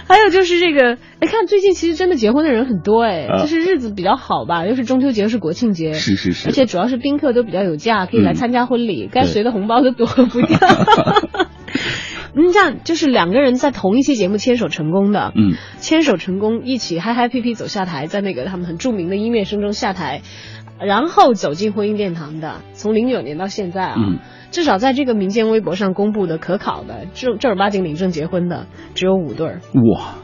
[0.07, 3.41] 还有就是这个，哎，看最近其实真的结婚的人很多哎，啊。
[3.41, 6.47] 就是日子比较好吧，又是中秋节，又是国庆节，是是是。
[6.47, 8.35] 而且主要是宾客都比较有假，可以来嗯。
[8.35, 10.57] 参加婚礼，该对随的红包都躲不掉。
[12.39, 20.21] 嗯，这样就是两个人在同一期节目牵手成功的，嗯，牵手成功，一起嗨嗨皮皮走下台，在那个他们很著名的音乐声中下台，
[20.79, 24.19] 然后走进婚姻殿堂的，从零九年到现在啊，嗯
[24.51, 28.65] 至少在这个民间微博上公布的可考的正正儿八经领证结婚的
[28.95, 29.61] 只有五对儿。
[29.73, 30.15] 哇，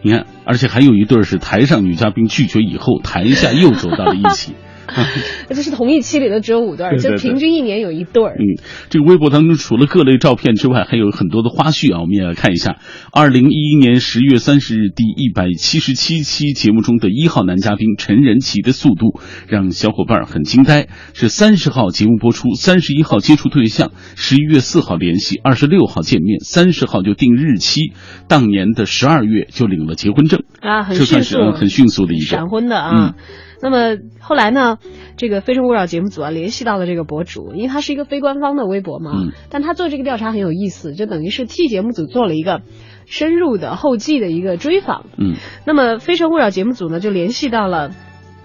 [0.00, 4.54] 你看，而且还有一对儿是台上女嘉宾拒绝以后，台下又走到了一起。
[5.48, 8.36] 这是同一期里的只有五对就平均一年有一对儿。
[8.38, 12.78] 嗯，这个微博当中除了各类照片之外，还有很多的花絮啊，我们也来看一下。
[13.12, 20.88] 二零一一年十月三十日第一百七十七期节目中的一号男嘉宾陈仁奇的速度让小伙伴很惊呆。
[21.14, 27.92] 是三十号节目播出，三十一号接触对象，十一月四号联系，二十六号见面，三十号就定日期，
[28.28, 32.90] 当年的十二月就领了结婚证啊，很这算迅速，是呃很迅速的一个闪婚的啊。
[32.94, 33.14] 嗯
[33.62, 34.78] 那么后来呢，
[35.16, 42.62] 这个《非诚勿扰》节目组啊联系到了这个博主，因为他是一个非官方的微博嘛，嗯但他做这个调查很有意思，就等于是替节目组做了一个
[43.06, 45.06] 深入的后继的一个追访。
[45.18, 45.34] 嗯
[45.66, 47.90] 那么《非诚勿扰》节目组呢就联系到了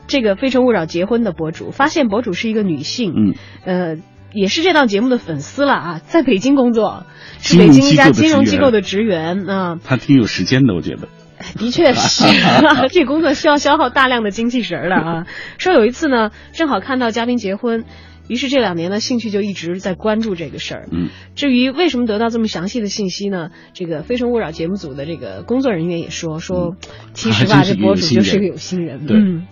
[0.07, 3.35] 这个《非诚勿扰》结婚的博主，发现博主是一个女性，嗯，
[3.65, 3.97] 呃。
[4.33, 7.03] 也是这档节目的粉丝了啊，在北京工作，
[7.39, 9.77] 是北京一家金融机构的职员啊。
[9.83, 11.09] 他挺有时间的，我觉得。
[11.57, 12.23] 的确是，
[12.91, 15.25] 这工作需要消耗大量的精气神儿的啊。
[15.57, 17.85] 说有一次呢，正好看到嘉宾结婚，
[18.27, 20.87] 于是这两年呢，兴趣就一直在关注这个事儿。
[20.91, 23.49] 嗯，至于为什么得到这么详细的信息呢？
[23.73, 26.75] 这个《非诚勿扰》节目组的这个工作人员也说，说
[27.13, 29.05] 其实吧，这博主就是个有心人。
[29.05, 29.47] 对嗯。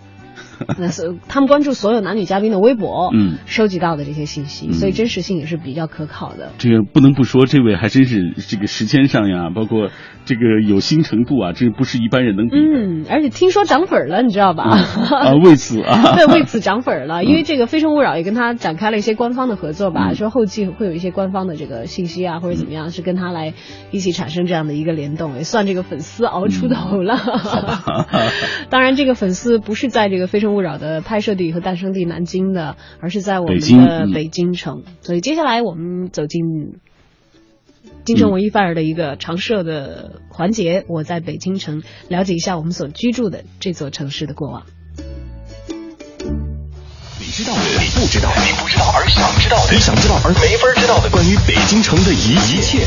[0.78, 6.52] 那是他们关注所有男女嘉宾的微博，嗯，收集到的这些信息，嗯所以真实性也是比较可靠的。
[6.58, 9.88] 这个不能不说，这位还真是这个时间上呀，包括
[10.24, 12.62] 这个有心程度啊，这不是一般人能比的。
[12.62, 14.64] 嗯，而且听说涨粉儿了，你知道吧？
[14.64, 23.54] 啊，为此啊， 对，为此涨粉儿了，因为嗯这个《非诚勿扰》也跟他展开了一些官方的合作吧，嗯说后期会有一些官方的这个信息啊，或者怎么样，是跟他来
[23.90, 27.18] 一起产生这样的一个联动，也算这个粉丝熬出头了。
[28.70, 34.82] 当然，这个粉丝不是在这个《非诚勿扰》的拍摄地和诞生地南京的，而是在我们北京嗯的北京城。
[35.00, 36.42] 所以接下来我们走进。
[38.04, 44.64] 京城文艺范儿的一个常设的环节，我在北京城了解一下我们所居住的这座城市的过往。
[47.18, 52.78] 你知道的，你不知道的，你不知道而想知道的，你想知道而没法知道的，关于北京城的一一切，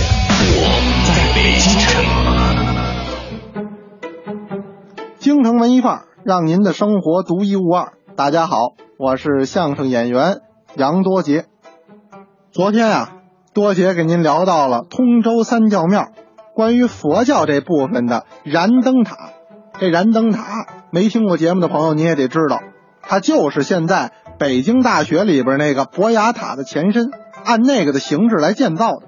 [0.57, 0.66] 我
[1.07, 2.03] 在北京城。
[5.20, 7.93] 京城文艺范儿，让您的生活独一无二。
[8.15, 8.55] 大家好，
[8.97, 10.39] 我是相声演员
[10.76, 11.45] 杨多杰。
[12.53, 13.09] 昨天啊，
[13.53, 16.07] 多杰给您聊到了通州三教庙
[16.55, 19.32] 关于佛教这部分的燃灯塔。
[19.78, 22.61] 这燃灯塔，没听过节目的朋友你也得知道，
[23.01, 27.11] 它就是现在北京大学里边那个博雅塔的前身，
[27.43, 29.07] 按那个的形制来建造的。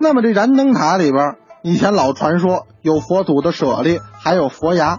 [0.00, 4.98] 那么这燃灯塔里边，以前老传说有佛祖的舍利，还有佛牙，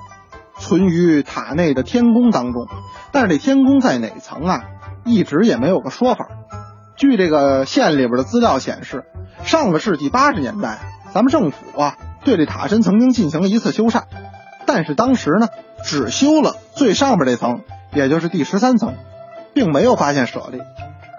[0.62, 2.68] 存于塔内的天宫当中。
[3.12, 4.62] 但是这天宫在哪层啊？
[5.04, 6.28] 一直也没有个说法。
[6.96, 9.04] 据这个县里边的资料显示，
[9.44, 10.78] 上个世纪八十年代，
[11.12, 14.04] 咱们政府啊对这塔身曾经进行了一次修缮，
[14.68, 15.48] 但是当时呢
[15.84, 17.62] 只修了最上边这层，
[17.96, 18.94] 也就是第十三层，
[19.56, 20.60] 并没有发现舍利。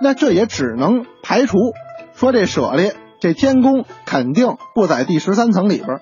[0.01, 1.57] 那这也只能排除
[2.15, 6.01] 说这舍利这天宫肯定不在第十三层里边，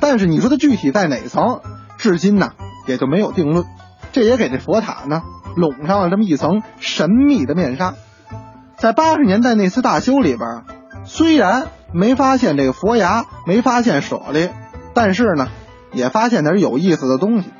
[0.00, 1.60] 但是你说它具体在哪层，
[1.98, 2.52] 至今呢
[2.88, 3.64] 也就没有定论。
[4.10, 5.22] 这也给这佛塔呢
[5.54, 7.94] 笼上了这么一层神秘的面纱。
[8.76, 10.62] 在八十年代那次大修里边，
[11.04, 14.48] 虽然没发现这个佛牙，没发现舍利，
[14.94, 15.48] 但是呢，
[15.92, 17.50] 也发现点有意思的东西。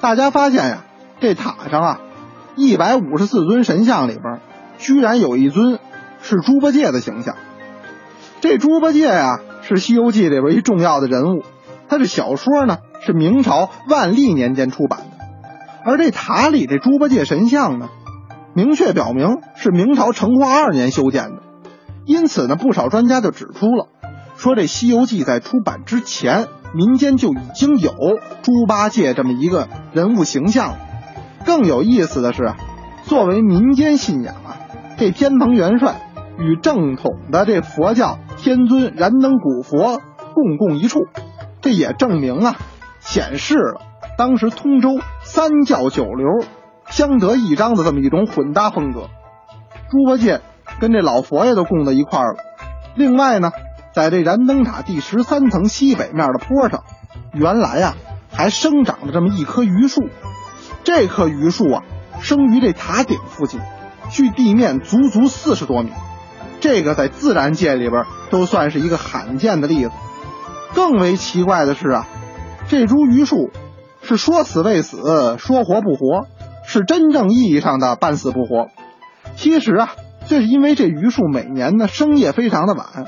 [0.00, 0.84] 大家发现呀，
[1.20, 2.00] 这塔上啊，
[2.56, 4.40] 一百五十四尊神像里边，
[4.78, 5.78] 居然有一尊
[6.22, 7.36] 是猪八戒的形象。
[8.40, 11.44] 这猪八戒呀、是《西游记》里边一重要的人物，
[11.88, 15.24] 他这小说呢是明朝万历年间出版的，
[15.84, 17.88] 而这塔里这猪八戒神像呢，
[18.54, 21.42] 明确表明是明朝成化二年修建的。
[22.04, 23.88] 因此呢，不少专家就指出了，
[24.36, 27.92] 说这《西游记》在出版之前民间就已经有
[28.42, 30.78] 猪八戒这么一个人物形象了。
[31.44, 32.54] 更有意思的是，
[33.04, 34.56] 作为民间信仰啊，
[34.96, 40.00] 这天蓬元帅与正统的这佛教天尊燃灯古佛
[40.34, 41.00] 共共一处，
[41.60, 42.56] 这也证明啊，
[43.02, 43.82] 显示了
[44.16, 46.26] 当时通州三教九流
[46.88, 49.08] 相得益彰的这么一种混搭风格。
[49.90, 50.40] 猪八戒
[50.80, 52.38] 跟这老佛爷都供在一块儿了。
[52.94, 53.52] 另外呢，
[53.92, 56.84] 在这燃灯塔第十三层西北面的坡上，
[57.32, 57.94] 原来呀、
[58.30, 60.08] 还生长着这么一棵榆树。
[60.84, 61.82] 这棵榆树啊，
[62.20, 63.60] 生于这塔顶附近，
[64.10, 65.90] 距地面足足四十多米。
[66.60, 69.90] 这个在自然界里边都算是一个罕见的例子。
[70.74, 72.06] 更为奇怪的是啊，
[72.68, 73.50] 这株榆树
[74.02, 76.26] 是说死未死，说活不活，
[76.64, 78.68] 是真正意义上的半死不活。
[79.36, 79.90] 其实啊，
[80.26, 83.06] 这是因为这榆树每年呢生叶非常的晚，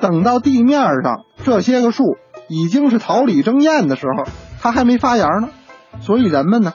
[0.00, 2.04] 等到地面上这些个树
[2.48, 4.24] 已经是桃李争艳的时候，
[4.60, 5.48] 它还没发芽呢，
[6.00, 6.74] 所以人们呢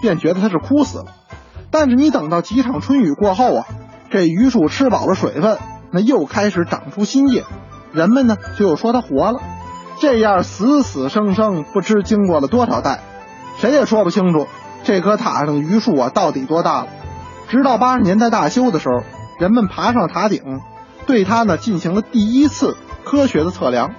[0.00, 1.06] 便觉得它是枯死了。
[1.72, 3.66] 但是你等到几场春雨过后啊，
[4.10, 5.58] 这榆树吃饱了水分，
[5.92, 7.44] 那又开始长出新叶，
[7.92, 9.40] 人们呢就又说它活了。
[10.00, 13.00] 这样死死生生，不知经过了多少代，
[13.58, 14.48] 谁也说不清楚
[14.82, 16.88] 这棵塔上的榆树啊到底多大了。
[17.50, 19.04] 直到八十年代大修的时候，
[19.38, 20.42] 人们爬上塔顶，
[21.06, 23.94] 对它呢进行了第一次科学的测量。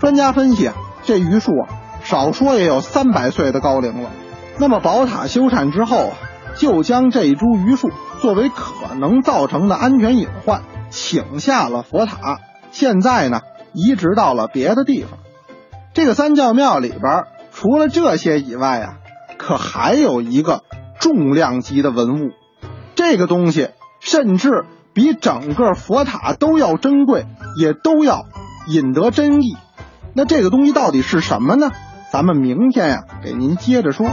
[0.00, 0.72] 专家分析，
[1.04, 1.68] 这榆树啊，
[2.02, 4.10] 少说也有三百岁的高龄了。
[4.58, 6.16] 那么宝塔修缮之后啊，
[6.56, 7.90] 就将这株榆树
[8.20, 12.40] 作为可能造成的安全隐患，请下了佛塔。
[12.72, 13.42] 现在呢，
[13.72, 15.20] 移植到了别的地方。
[15.96, 18.96] 这个三教庙里边，除了这些以外啊，
[19.38, 20.62] 可还有一个
[21.00, 22.32] 重量级的文物。
[22.94, 23.70] 这个东西
[24.00, 27.24] 甚至比整个佛塔都要珍贵，
[27.58, 28.26] 也都要
[28.68, 29.56] 引得真意。
[30.12, 31.70] 那这个东西到底是什么呢？
[32.12, 34.06] 咱们明天呀、给您接着说。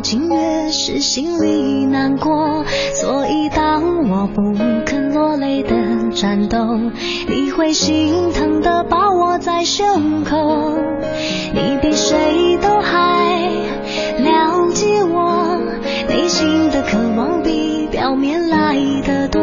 [0.00, 2.64] 情，越是心里难过。
[2.94, 5.76] 所以当我不肯落泪的
[6.12, 6.78] 颤抖，
[7.28, 10.72] 你会心疼的抱我在胸口。
[11.52, 13.48] 你比谁都还
[14.18, 15.58] 了解我
[16.08, 18.76] 内心的渴望，比表面来
[19.06, 19.40] 的多。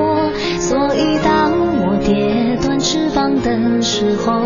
[0.59, 1.51] 所以当
[1.85, 4.41] 我跌断翅膀的时候，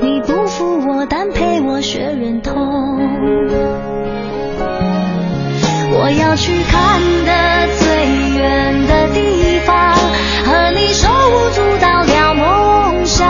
[0.00, 3.95] 你不负我，但陪我学忍痛。
[6.06, 8.06] 我要去看的最
[8.38, 9.92] 远的地方，
[10.44, 13.26] 和你手舞足蹈聊梦想，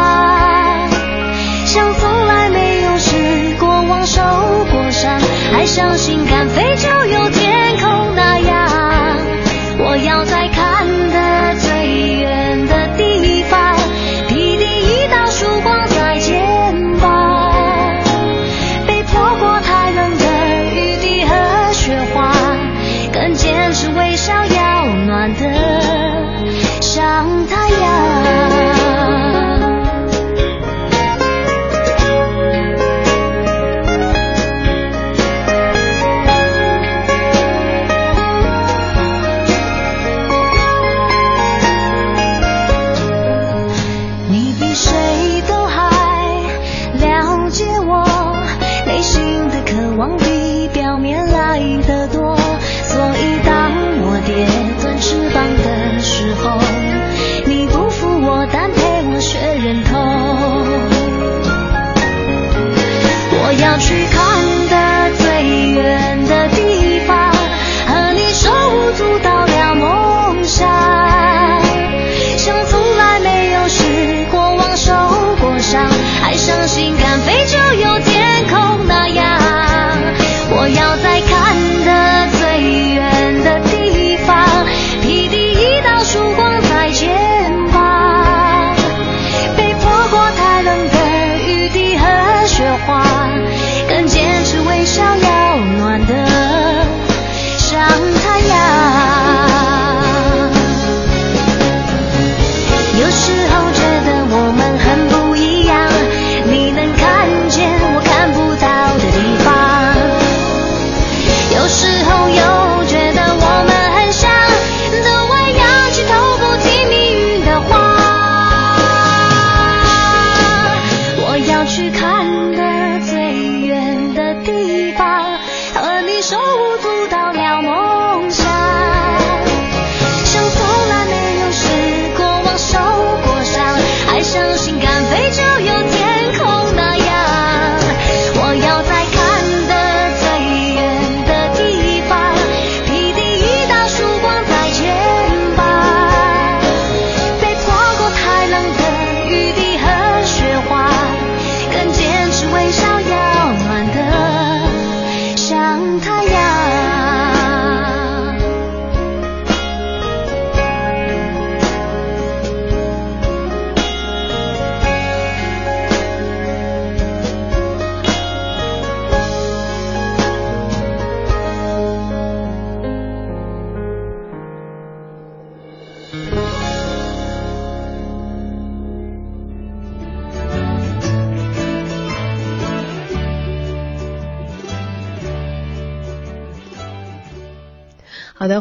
[1.65, 4.21] 像从来没有失过望、受
[4.71, 5.19] 过伤，
[5.55, 6.91] 还相信敢飞就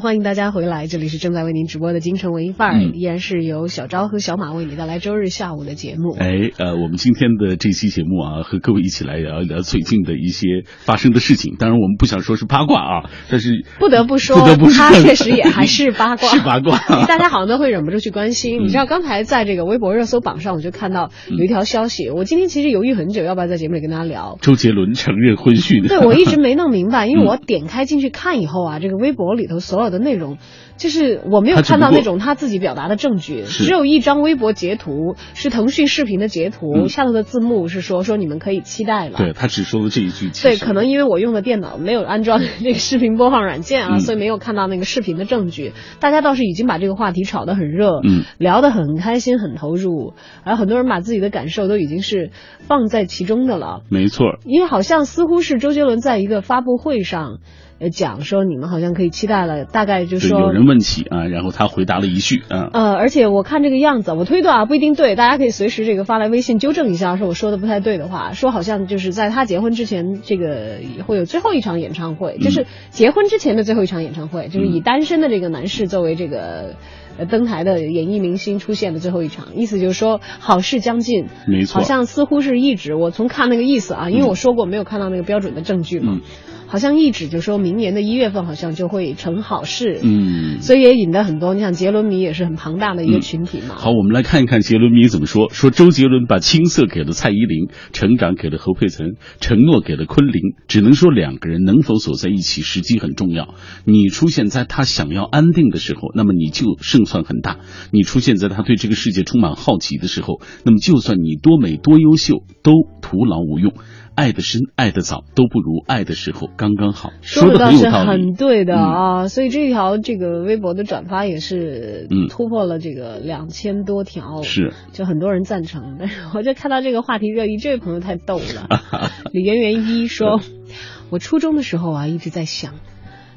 [0.06, 6.16] 欢迎大家回来，这里是正在为您直播的京城文艺范儿，嗯依然是由小昭和小马为你带来周日下午的节目。
[6.20, 11.56] 哎，呃，我们今天的这期节目啊，和各位一起来聊一聊最近的一些发生的事情。
[11.58, 16.78] 当然，我们不想说是八卦啊，但是不得不说，不得不说他确实也还是八卦， 是八卦
[17.08, 18.62] 大家好像都会忍不住去关心。
[18.62, 24.38] 嗯你知道，刚才在这个微博热搜榜上，我就看到有一条消息，我今天其实犹豫很久，要不要在节目里跟大家聊。
[24.40, 25.82] 周杰伦承认婚讯。
[25.82, 30.38] 对，我一直 没弄明白，因为嗯我点开进去看以后啊，这个微博里头所有的内容，
[30.78, 39.18] 就是我没有看到那种他自己表达的证据，是只有一张微博截图，是腾讯视频的截图，嗯下头的字幕是说说你们可以期待了。
[39.18, 40.30] 对他只说了这一句。
[40.42, 45.74] 对，可能因为我用的电脑没有安装那个视频播放软件啊，嗯所以没有看到那个视频的证据。
[46.00, 52.32] 大家倒是已经把这个话题炒得很热，嗯，聊得很开心、很投入，然后很多人把自己的感受都已经是
[52.68, 53.82] 放在其中的了。
[53.90, 57.40] 没错，因为好像似乎是周杰伦在一个发布会上，
[57.80, 76.76] 呃，讲说你们好像可以期待了，大概就说有人问起啊，然后他回答了一句啊，呃，而且我看这个样子，我推断啊不一定对，大家可以随时这个发来微信纠正一下，说我说的不太对的话，说好像就是在他结婚之前，这个会有最后一场演唱会，嗯就是结婚之前的最后一场演唱会，就是以单身的这个男士作为这个。
[77.18, 82.94] 呃，登台的演艺明星出现的最后一场，意思就是说好事将近，没错好像似乎是一直。
[82.94, 86.22] 我从看那个意思啊，因为我说过没有看到那个标准的证据嘛，嗯
[86.68, 90.62] 好像一指就说明年的一月份好像就会成好事，嗯。
[90.62, 93.76] 所以也引得很多，你想杰伦迷也是很庞大的一个群体嘛。
[93.76, 95.50] 好，我们来看一看杰伦迷怎么说。
[95.50, 100.42] 说周杰伦把青涩给了蔡依林，成长给了何佩岑，承诺给了昆凌。
[100.68, 103.54] 只能说两个人能否走在一起，时机很重要。
[103.86, 107.58] 你出现在他想要安定的时候，那么你就胜算很大；
[107.92, 113.74] 你出现在他对这个世界充满好奇的时候，那么就算你多美多优秀，都徒劳无用。
[114.16, 117.12] 爱的深，爱的早，都不如爱的时候刚刚好。
[117.22, 125.98] 说的倒是很对的啊，所以这条这个微博的转发也是嗯突破了这个两千多条，是就很多人赞成。
[126.00, 128.68] 但 是我就看到这个话题热议，这位朋友太逗了。
[129.34, 130.40] 李媛媛一说，
[131.12, 132.74] 我初中的时候啊一直在想。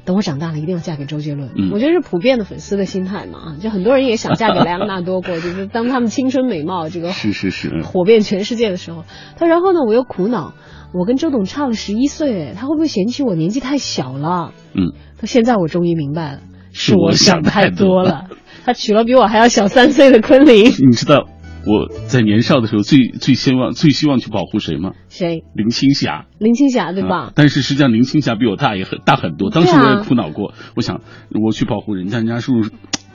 [0.09, 1.51] 等我长大了，一定要嫁给周杰伦。
[1.55, 9.03] 嗯我觉得是普遍的粉丝的心态嘛，啊，就很多人也想嫁给莱昂纳多过， 就是当他们青春美貌这个是是是，火遍全世界的时候，
[9.37, 10.55] 他然后呢，我又苦恼，
[10.95, 14.51] 我跟周董差了十一岁，他会不会嫌弃我年纪太小了？
[14.73, 16.39] 嗯，他现在我终于明白了，
[16.73, 18.25] 是我我想想太多多了。
[18.65, 21.27] 他娶了比我还要小三岁的昆凌，你知道
[21.69, 24.93] 我在年少的时候最最希望最希望去保护谁吗？
[25.07, 25.43] 谁？
[25.53, 26.25] 林青霞。
[26.39, 27.17] 林青霞对吧？
[27.29, 31.01] 啊但是实际上林青霞比我大也很大很多，当时我也苦恼过，我想
[31.31, 32.71] 我去保护人家，人家是不是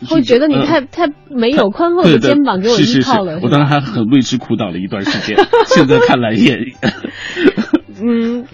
[0.06, 3.40] 会觉得你太、嗯太没有宽厚的的肩膀给我依靠了。
[3.42, 5.36] 我当时还很为之苦恼了一段时间，
[5.66, 6.58] 现在看来也
[8.02, 8.44] 嗯，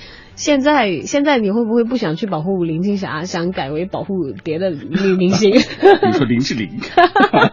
[0.40, 5.50] 现在现在你会不会不想去保护林青霞， 想改为保护别的女明星？
[5.52, 6.78] 你说林志玲，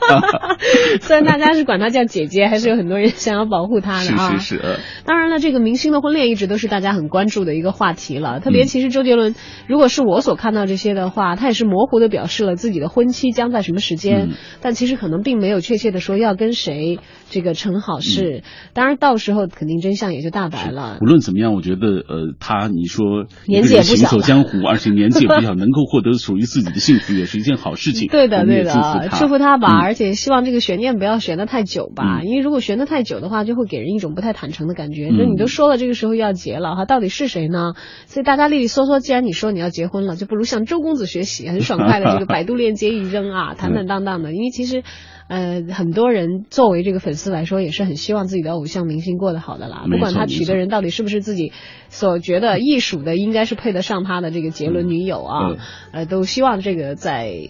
[1.02, 4.38] 虽然大家是管她叫姐姐，还是有很多人想要保护她的啊。
[4.40, 8.40] 是是，呃当然了，这个明星的婚恋一直都是大家很关注的一个话题了。
[8.40, 9.36] 特别嗯其实周杰伦，
[9.68, 17.00] 如果是我所看到这些的话，他也是模糊的表示了自己的婚期将在什么时间，嗯但其实可能并没有确切的说要跟谁
[17.30, 18.44] 这个成好嗯事。
[18.74, 21.06] 当然，到时候肯定真相也就大白了无。
[21.06, 28.08] 论怎么样，我觉得呃，他你说年纪也不一个人行走江湖， 而且年纪也不小，能够获得属于自己的幸福，也是一件好事情。
[28.10, 29.68] 对的，对的，祝福他，吧。
[29.68, 35.08] 嗯而且希望这个悬念不要悬得太久吧，嗯因为如果悬得太久的话，就会给人一种不太坦诚的感觉。
[35.10, 37.74] 嗯那、你都说了这个时候要结了哈，到底是谁呢？
[38.08, 44.34] 所以大家利利索索，既然你说你要结婚了，就不如向周公子学习，很爽快的这个百度链接一扔啊， 坦坦荡荡的。
[44.34, 44.84] 因为其实。
[45.28, 49.86] 呃，很多人作为这个粉丝来说，也是很希望自己的偶像明星过得好的啦。
[49.92, 51.52] 不管他娶的人到底是不是自己
[51.90, 55.58] 所觉得艺术的，应该是配得上他的这个杰伦女友啊，嗯
[55.92, 57.50] 呃，都希望这个在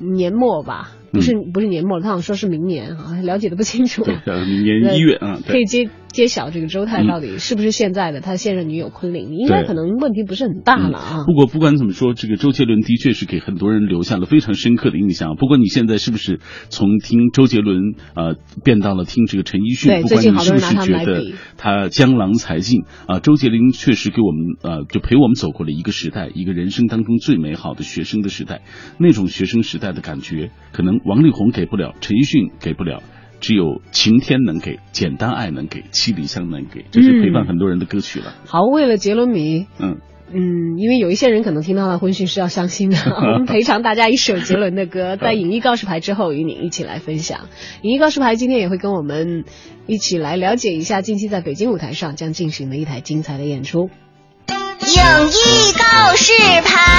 [0.00, 4.04] 年末吧，不是、不是年末了，他好像说是明年啊，了解的不清楚。
[4.04, 11.24] 对，呃明年一月啊，对可以揭揭晓这个周泰嗯到底是不是现在的他现任女友昆凌，应该可能问题不是很大了啊。
[11.26, 15.36] 不过不管怎么说，这个周杰伦的确是给很多人留下了非常深刻的印象。
[15.36, 16.40] 不管你现在是不是
[16.70, 18.34] 从听周杰伦呃
[18.64, 28.62] 变到了听这个陈奕迅，对不管最近好你是不是多人拿他们来觉得比他江郎才尽啊、周杰伦确实给我们呃就陪我们走过了一个时代，一个人生当中最美好的学生的时代。
[28.98, 33.02] 那种学生时代的感觉，可能王力宏给不了，陈奕迅给不了。
[33.40, 38.34] 只有晴天能给，简单爱能给，七里香能给，这是陪伴很多人的歌曲了。
[38.46, 39.98] 好，为了杰伦米，嗯，
[40.32, 47.46] 嗯，因为有一些人可能听到了婚讯是要伤心的， 我们赔偿大家一首杰伦的歌， 在影艺告示牌之后与你一起来分享。
[47.82, 49.44] 影艺告示牌今天也会跟我们
[49.86, 53.88] 一起来了解一下近期在北京舞台上将进行的一台精彩的演出。
[54.80, 56.32] 影艺告示
[56.64, 56.98] 牌。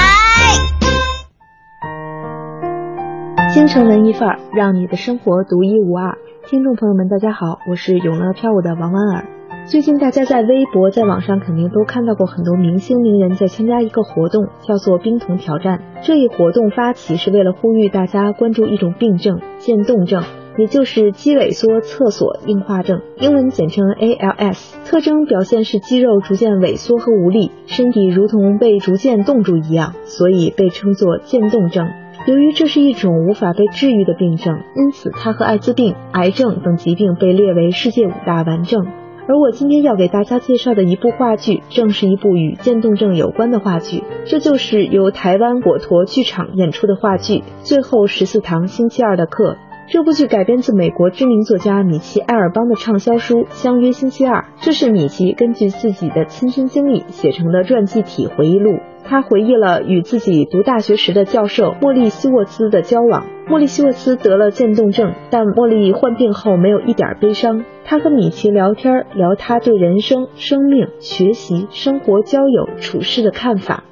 [3.52, 6.16] 京城文艺范儿，让你的生活独一无二。
[6.46, 9.26] 听众朋友们，大家好，我是永乐飘舞的王婉儿。
[9.66, 15.80] 最近大家在微博、在网上肯定都看到过很多明星名人在参加一个活动，叫做冰桶挑战。
[16.02, 20.22] 这一活动发起是为了呼吁大家关注一种病症——渐冻症。
[20.58, 31.86] 也就是肌萎缩厕所硬化症，英文简称 ALS，特征表现是肌肉逐渐萎缩和无力，身体如同被逐渐冻住一样，所以被称作渐冻症。
[32.26, 38.86] 由于这是一种无法被治愈的病症，因此它和艾滋病、癌症等疾病被列为世界五大顽症。
[39.26, 49.52] 而我今天要给大家介绍的一部话剧，正是一部与渐冻症有关的话剧，这就是由台湾果陀剧场演出的话剧《最后十四堂星期二的课》。
[49.92, 58.78] 这部剧改编自美国知名作家米奇·埃尔邦的畅销书《相约星期二》，这是米奇根据自己的亲身经历写成的传记体回忆录。
[59.02, 63.26] 他回忆了与自己读大学时的教授莫莉·希沃兹的交往。
[63.48, 67.64] 莫莉·希沃兹得了渐冻症，但莫莉患病后没有一点悲伤。
[67.84, 73.82] 他和米奇聊天，聊他对人生、生命、学习、生活、交友、处事的看法。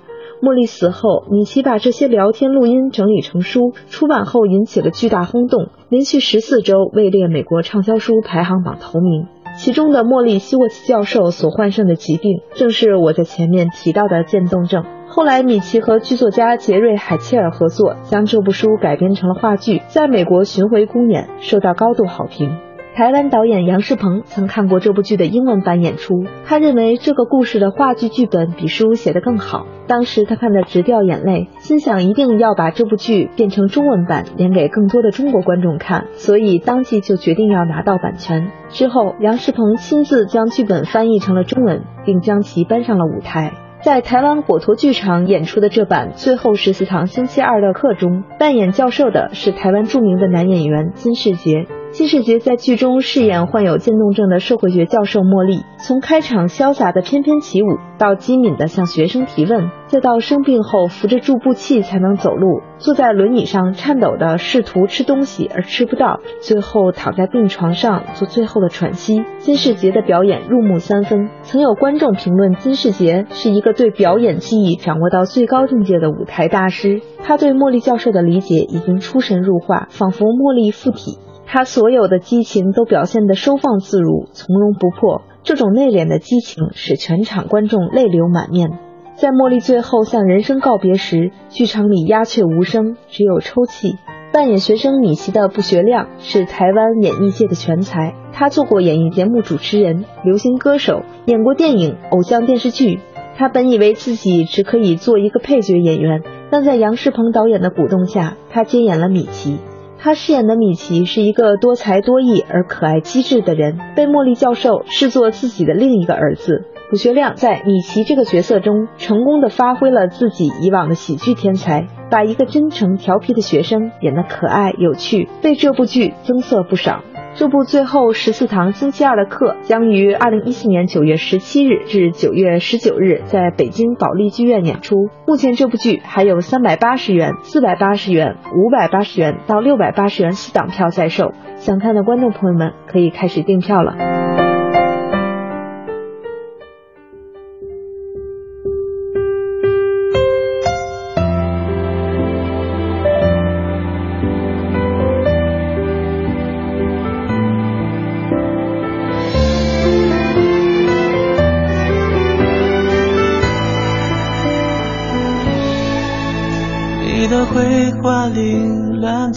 [0.40, 9.26] 茉莉死后，米奇把这些聊天录音整理成书，出版后引起了巨大轰动，连续十四周位列美国畅销书排行榜头名。
[9.56, 14.84] 其中的莫莉·希沃茨教授所患上的疾病，正是我在前面提到的渐冻症。
[15.08, 22.67] 后来，米奇和剧作家杰瑞·海切尔合作，将这部书改编成了话剧，在美国巡回公演，受到高度好评。
[22.98, 29.68] 台湾导演杨世鹏曾看过这部剧的英文版演出，他认为这个故事的话剧剧本比书写得更好。
[29.86, 38.50] 当时他看得直掉眼泪，心想一定要把这部剧变成中文版，演给更多的中国观众看，所以当即就决定要拿到版权。
[38.68, 43.52] 之后，杨世鹏亲自将剧本翻译成了中文，并将其搬上了舞台。
[43.80, 51.68] 在台湾果陀剧场演出的这版《最后十四堂星期二的课》中，扮演教授的是台湾著名的男演员金世杰。
[51.90, 57.66] 金世杰在剧中饰演患有渐冻症的社会学教授茉莉，从开场潇洒的翩翩起舞，
[57.98, 69.24] 到机敏的向学生提问，再到生病后扶着助步器才能走路，坐在轮椅上颤抖的试图吃东西而吃不到，最后躺在病床上做最后的喘息。
[69.38, 81.18] 金世杰的表演入木三分，曾有观众评论金世杰是一个对表演技艺掌握到最高境界的舞台大师，他对茉莉教授的理解已经出神入化，仿佛茉莉附体。
[81.50, 88.78] 他所有的激情都表现得收放自如、从容不迫，这种内敛的激情使全场观众泪流满面。
[89.16, 93.96] 在茉莉最后向人生告别时，剧场里鸦雀无声，只有抽泣。
[94.30, 103.00] 扮演学生米奇的不学亮是台湾演艺界的全才，他做过演艺节目主持人、流行歌手，演过电影、偶像电视剧。
[103.38, 109.56] 他本以为自己只可以做一个配角演员，但在杨世鹏导演的鼓动下，他接演了米奇。
[110.00, 116.64] 他饰演的米奇是一个多才多艺而可爱机智的人，被茉莉教授视作自己的另一个儿子。
[116.90, 127.02] 卜学亮在米奇这个角色中，成功的发挥了自己以往的喜剧天才，把一个真诚调皮的学生演得可爱有趣，为这部剧增色不少。
[127.38, 135.08] 这部最后十四堂星期二的课将于二零一四年九月十七日至九月十九日在北京保利剧院演出。
[135.24, 144.47] 目前这部剧还有三百八十元、四百八十元、五百八十元到六百八十元四档票在售，想看的观众朋友们可以开始订票了。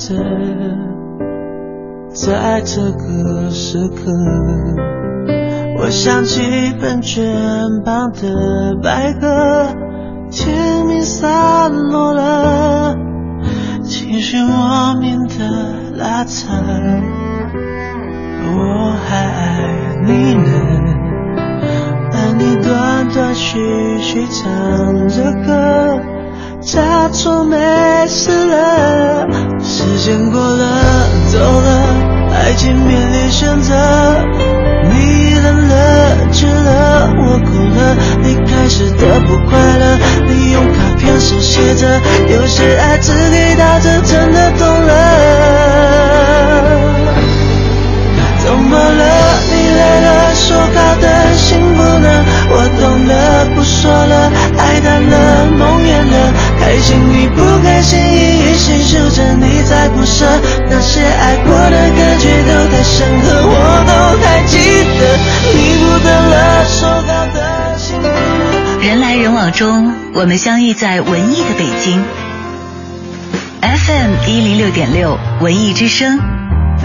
[0.10, 0.18] 凌乱着，
[2.14, 4.12] 在这个时刻，
[5.78, 7.24] 我想起喷泉
[7.86, 9.68] 旁的白鸽，
[10.32, 12.96] 天明散落了，
[13.84, 15.36] 情绪莫名的
[15.98, 16.48] 拉扯，
[18.44, 20.44] 我还爱你呢，
[22.12, 26.11] 而你断断续续唱着歌。
[26.62, 27.58] 假装没
[28.08, 29.28] 事了，
[29.60, 31.82] 时间过了，走了，
[32.32, 33.74] 爱情面临选择。
[34.84, 39.98] 你冷了，倦了，我哭了，你开始的不快乐。
[40.30, 42.00] 你用卡片手写着，
[42.30, 44.92] 有些爱只给到这，真的懂了。
[48.44, 49.31] 怎么了？
[50.42, 52.26] 说好的幸福呢？
[52.50, 56.34] 我懂了，不说了，爱淡了，梦远了。
[56.60, 60.26] 开心与不开心，一一细数着你再不舍，
[60.70, 63.54] 那些爱过的感觉都太深刻，我
[63.86, 63.92] 都
[64.26, 64.58] 还记
[64.98, 65.02] 得，
[65.54, 67.96] 你不等了，说好的信。
[68.82, 72.04] 人来人往中，我们相遇在文艺的北京。
[73.62, 76.20] FM 一零六点六，文艺之声，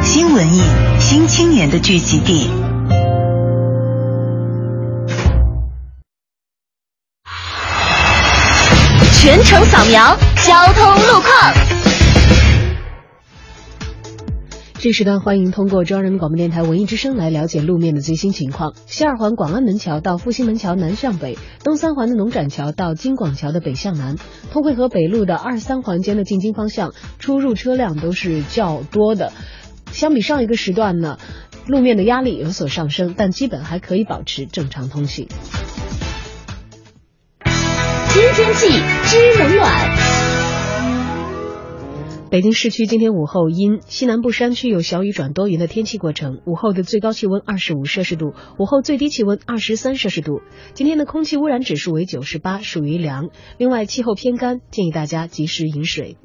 [0.03, 0.63] 新文艺、
[1.01, 2.51] 新青年的聚集地。
[9.27, 10.17] 全程扫描
[10.47, 11.53] 交通路况。
[14.75, 18.75] 这时段欢迎通过中央人民广播电台文艺之声来了解路面的最新情况。
[18.87, 24.15] 西二环广安门桥到复兴门桥南向北，东三环的农展桥到金广桥的北向南，
[24.53, 29.33] 通惠河北路的二三环间的进京方向出入车辆都是较多的。
[29.91, 31.19] 相比上一个时段呢，
[31.67, 35.27] 路面的压力有所上升，但基本还可以保持正常通行。
[38.17, 38.67] 新天气
[39.05, 39.71] 知冷暖。
[42.31, 46.41] 北京市区今天午后阴，西南部山区有小雨转多云的天气过程。
[46.47, 50.41] 午后的最高气温二十五摄氏度，午后最低气温二十三摄氏度。
[50.73, 53.29] 今天的空气污染指数为九十八，属于凉。
[53.59, 56.17] 另外，气候偏干，建议大家及时饮水。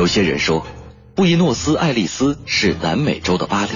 [0.00, 0.66] 有些人说，
[1.14, 3.72] 布宜诺斯艾利斯是南美洲的巴黎，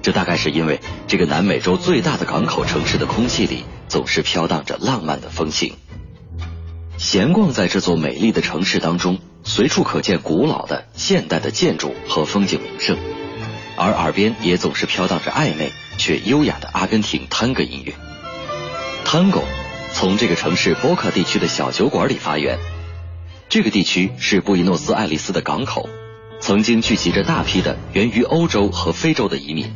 [0.00, 5.74] 这大概是因为这个南美洲最大的港口城市的空气里总是飘荡着浪漫的风情。
[6.96, 12.96] 闲逛在这座美丽的城市当中，随处可见古老的、现代的建筑和风景名胜，
[13.76, 17.92] 而耳边也总是飘荡着暧昧却优雅的阿根廷探戈音乐。
[19.04, 19.42] 探戈
[19.92, 22.58] 从这个城市波卡地区的小酒馆里发源。
[23.50, 25.88] 这个地区是布宜诺斯艾利斯的港口，
[26.38, 29.74] 曾经聚集着大批的源于欧洲和非洲的移民，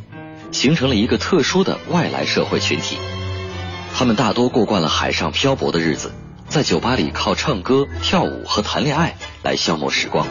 [0.53, 2.95] 形成了一个特殊的外来社会群体。
[3.93, 6.13] 他们大多过惯了海上漂泊的日子。
[6.47, 10.25] 在酒吧里靠唱歌、跳舞和谈恋爱来消磨时光，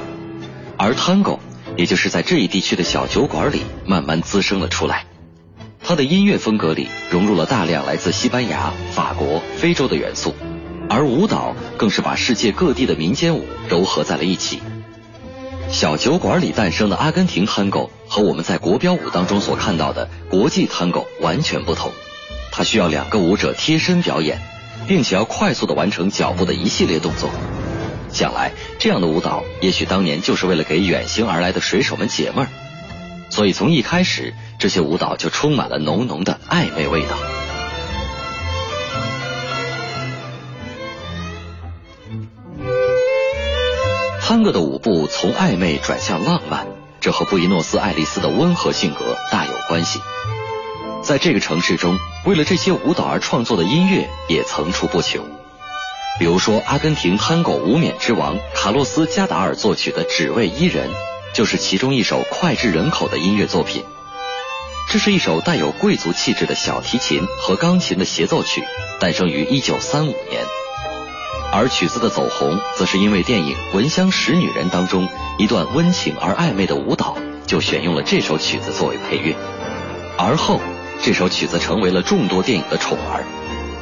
[0.79, 1.39] 而 Tango
[1.77, 5.05] 也就是在这一地区的小酒馆里慢慢滋生了出来。
[5.83, 10.35] 它的音乐风格里融入了大量来自西班牙、法国、非洲的元素，
[10.89, 14.61] 而舞蹈更是把世界各地的民间舞糅合在了一起。
[15.71, 21.93] 小酒馆里诞生的阿根廷 Tango 和我们在国标舞当中所看到的国际 Tango 完全不同，
[22.53, 24.41] 它需要两个舞者贴身表演。
[24.87, 27.31] 并且要快速的完成脚步的一系列动作，
[28.11, 32.49] 想来这样的舞蹈，也许当年就是为了给远行而来的水手们解闷儿，
[33.31, 37.17] 所以从一开始，这些舞蹈就充满了浓浓的暧昧味道。
[44.35, 46.67] 探戈的舞步从暧昧转向浪漫，
[47.01, 50.01] 这和布宜诺斯艾利斯的温和性格大有关系。
[51.05, 55.25] 在这个城市中，为了这些舞蹈而创作的音乐也层出不穷。
[56.19, 60.91] 比如说，阿根廷探戈无冕之王卡洛斯·加达尔作曲的《只为伊人》，
[61.33, 63.85] 就是其中一首脍炙人口的音乐作品。
[64.91, 68.65] 这是一首带有贵族气质的小提琴和钢琴的协奏曲，
[68.99, 70.45] 诞生于1935年。
[71.57, 79.37] 而曲子的走红，则是因为电影《闻香识女人》当中一段温情而暧昧的舞蹈，就选用了这首曲子作为配乐。
[80.19, 80.61] 而后。
[81.03, 83.25] 这首曲子成为了众多电影的宠儿，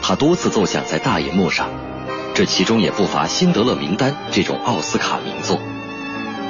[0.02, 1.68] 它多次奏响在大银幕上，
[2.34, 5.60] 这其中也不乏《辛德勒名单》这种奥斯卡名作。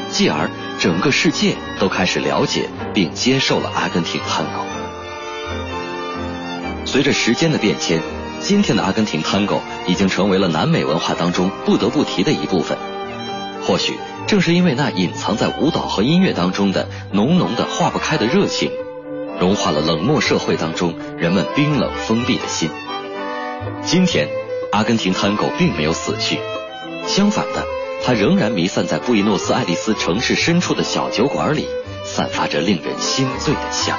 [0.08, 0.48] 继而，
[0.78, 4.64] 整个世界都开始了解并接受了阿根廷探戈。
[6.86, 8.00] 随着时间的变迁，
[8.42, 12.76] 今天的阿根廷探戈已经成为了南美文化当中不得不提的一部分。
[13.64, 18.70] 或许正是因为那隐藏在舞蹈和音乐当中的浓浓的化不开的热情。
[19.40, 22.68] 融化了冷漠社会当中人们冰冷封闭的心。
[23.82, 24.28] 今天，
[24.72, 26.38] 阿根廷探戈并没有死去，
[27.06, 27.64] 相反的，
[28.04, 31.66] 它仍然弥散在布宜诺斯艾利斯城市深处的小酒馆里，
[32.04, 33.98] 散发着令人心醉的香。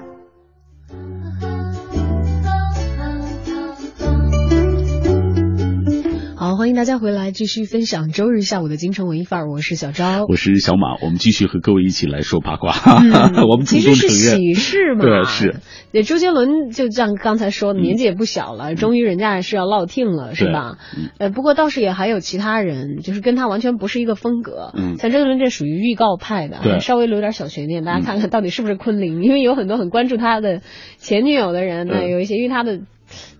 [6.81, 12.73] 大家回来继续分享周日下午的京城文艺范儿，我是小昭，我是小马，我们继续和各位一起来说八卦。
[12.73, 15.57] 嗯 我们其实是喜事嘛，对，是。
[15.91, 20.79] 对，周杰伦就像刚才说的，年纪也不小了，终于人家也是要落听了，是吧？
[21.19, 24.71] 呃，不过倒是也还有其他人，就是跟他完全不是一个风格。
[24.75, 24.97] 嗯。
[24.97, 26.79] 像周杰伦这属于预告派的，对。
[26.79, 30.61] 稍微留点小悬念，大家看看到底是不是昆凌，因为有很多很关注他的
[30.97, 32.09] 前女友的人呢，嗯。
[32.09, 32.79] 有一些因为他的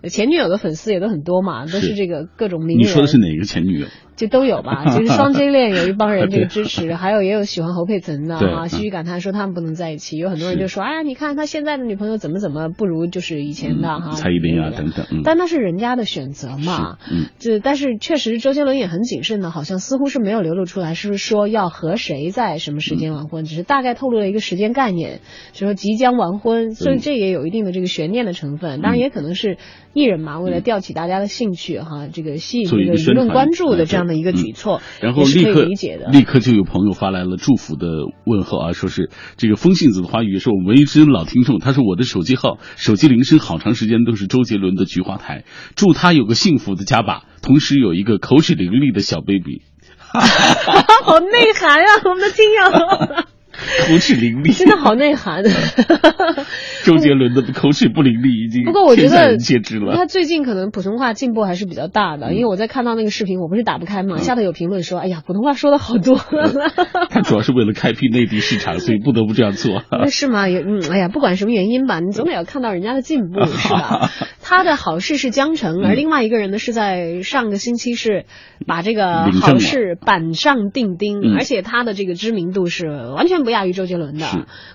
[0.09, 2.87] 前女友的粉丝也都很多嘛，都是这个各种名人。
[2.87, 3.87] 你说的是哪个前女友？
[4.15, 15.05] 就都有吧， 其实双 J 恋有一帮人这个支持， 还有也有喜欢侯佩岑的啊，唏嘘感叹说他们不能在一起，有很多人就说，哎呀，你看他现在的女朋友怎么怎么不如就是以前的哈，蔡依林啊等等。
[15.11, 15.21] 嗯。
[15.23, 25.21] 但那是人家的选择嘛，嗯，就但是确实周杰伦也很谨慎的，好像似乎是没有流露出来，是不是说要和谁在什么时间完婚，只是大概透露了一个时间概念，
[25.53, 29.57] 就说即将完婚，所以这也有一定的这个悬念的成分，当然也可能是
[29.93, 34.81] 艺人嘛，为了吊起大家的兴趣哈，这个吸引这个舆论关注的哎这样的一个举措。
[35.01, 36.07] 然后立刻理解的。
[36.07, 37.87] 立刻就有朋友发来了祝福的
[38.25, 45.39] 问候啊，说是这个风信子的花语是我们唯一之老听众，他说我的手机号手机铃声好长时间都是周杰伦的《菊花台》，
[45.75, 49.61] 祝他有个幸福的家吧，同时有一个口齿伶俐的小 baby，
[50.13, 53.25] 好内涵啊，我们的听友，
[53.87, 55.43] 口齿伶俐，真的好内涵。
[56.83, 59.37] 周杰伦的口齿不伶俐已经不过我觉得。
[59.93, 66.71] 他最近可能普通话进步还是比较大嗯的，因为我在看到那个视频，我不是打不开嘛，下头有评论说，哎呀，普通话说的好多了。
[67.11, 69.83] 他主要是为了开辟内地市场，所以不得不这样做。
[69.91, 70.47] 那是吗？
[70.49, 74.09] 也嗯，哎呀，不管什么原因吧，你总得要看到人家的进步，是吧？
[74.41, 78.25] 他的好事是江城，而另外一个人呢是在上个星期是
[78.65, 84.25] 把这个好事板上钉钉，嗯而且他的这个知名度是完全不亚于周杰伦的。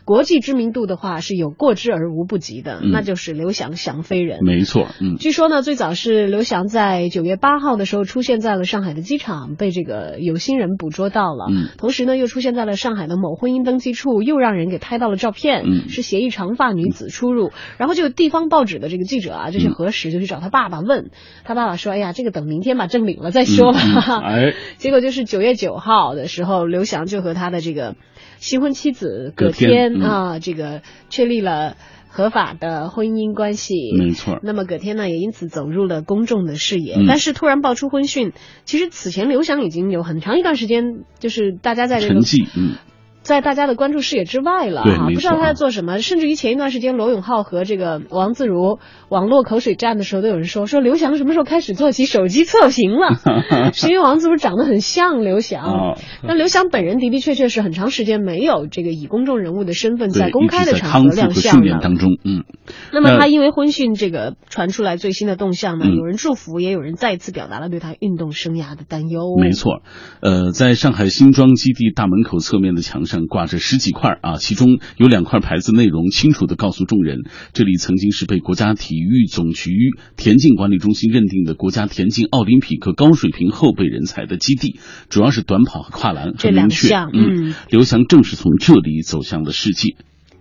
[0.04, 4.40] 国际知名度的话是有过之而无不及的，嗯那就是刘翔翔飞人。
[4.42, 11.46] 没错，嗯，据说呢，最早是刘翔在九月八号的时候出现在了上海的机场，被这个有心人捕捉到了。
[11.50, 17.50] 嗯同时呢，又出现在了上海的某婚姻登记处，又让人给拍到了照片，嗯是协议长发女子出入。
[17.78, 21.10] 然后这个地方报纸的这个记者啊，就去嗯核实，就去找他爸爸问，
[21.44, 23.80] 他爸爸说：“哎呀，这个等明天把证领了再说吧。
[24.24, 27.96] 哎， 结果就是九月九号的时候，刘翔就和他的这个
[28.38, 31.76] 新婚妻子葛葛天嗯啊，这个确立了
[32.08, 33.74] 合法的婚姻关系。
[33.96, 36.94] 没错那么葛天呢，也因此走入了公众的视野。
[36.96, 38.32] 嗯但是突然爆出婚讯，
[38.64, 42.76] 其实此前刘翔已经有很长一段时间，就是大家在这个沉寂，嗯。
[43.26, 45.98] 在大家的关注视野之外了啊，不知道他在做什么。
[45.98, 48.78] 甚至于前一段时间，罗永浩和这个王自如
[49.10, 53.18] 网络口水战的时候，都有人说说刘翔什么时候开始做起手机测评了？
[53.74, 55.64] 是因为王自如长得很像刘翔。
[55.64, 61.80] 哦那刘翔本人的的确确是很长时间没有这个以公众人物的身份在公开的场合亮相了。
[61.82, 62.44] 当中，嗯。
[62.92, 69.36] 那么他因为婚讯这个传出来最新的动向呢，嗯有人祝福，也有人再一次表达了对他运动生涯的担忧。
[69.40, 69.82] 没错，
[70.20, 77.20] 呃，在上海新庄基地大门口侧面的墙上挂着十几块啊，其中有两块牌子内容清楚的告诉众人，
[77.54, 79.72] 这里曾经是被国家体育总局
[80.16, 86.88] 田径管理中心认定的国家田径奥林匹克高水平后备人才的基地，主要是短跑和跨栏，这很明确。
[86.88, 89.96] 两项嗯刘翔正是从这里走向了世界。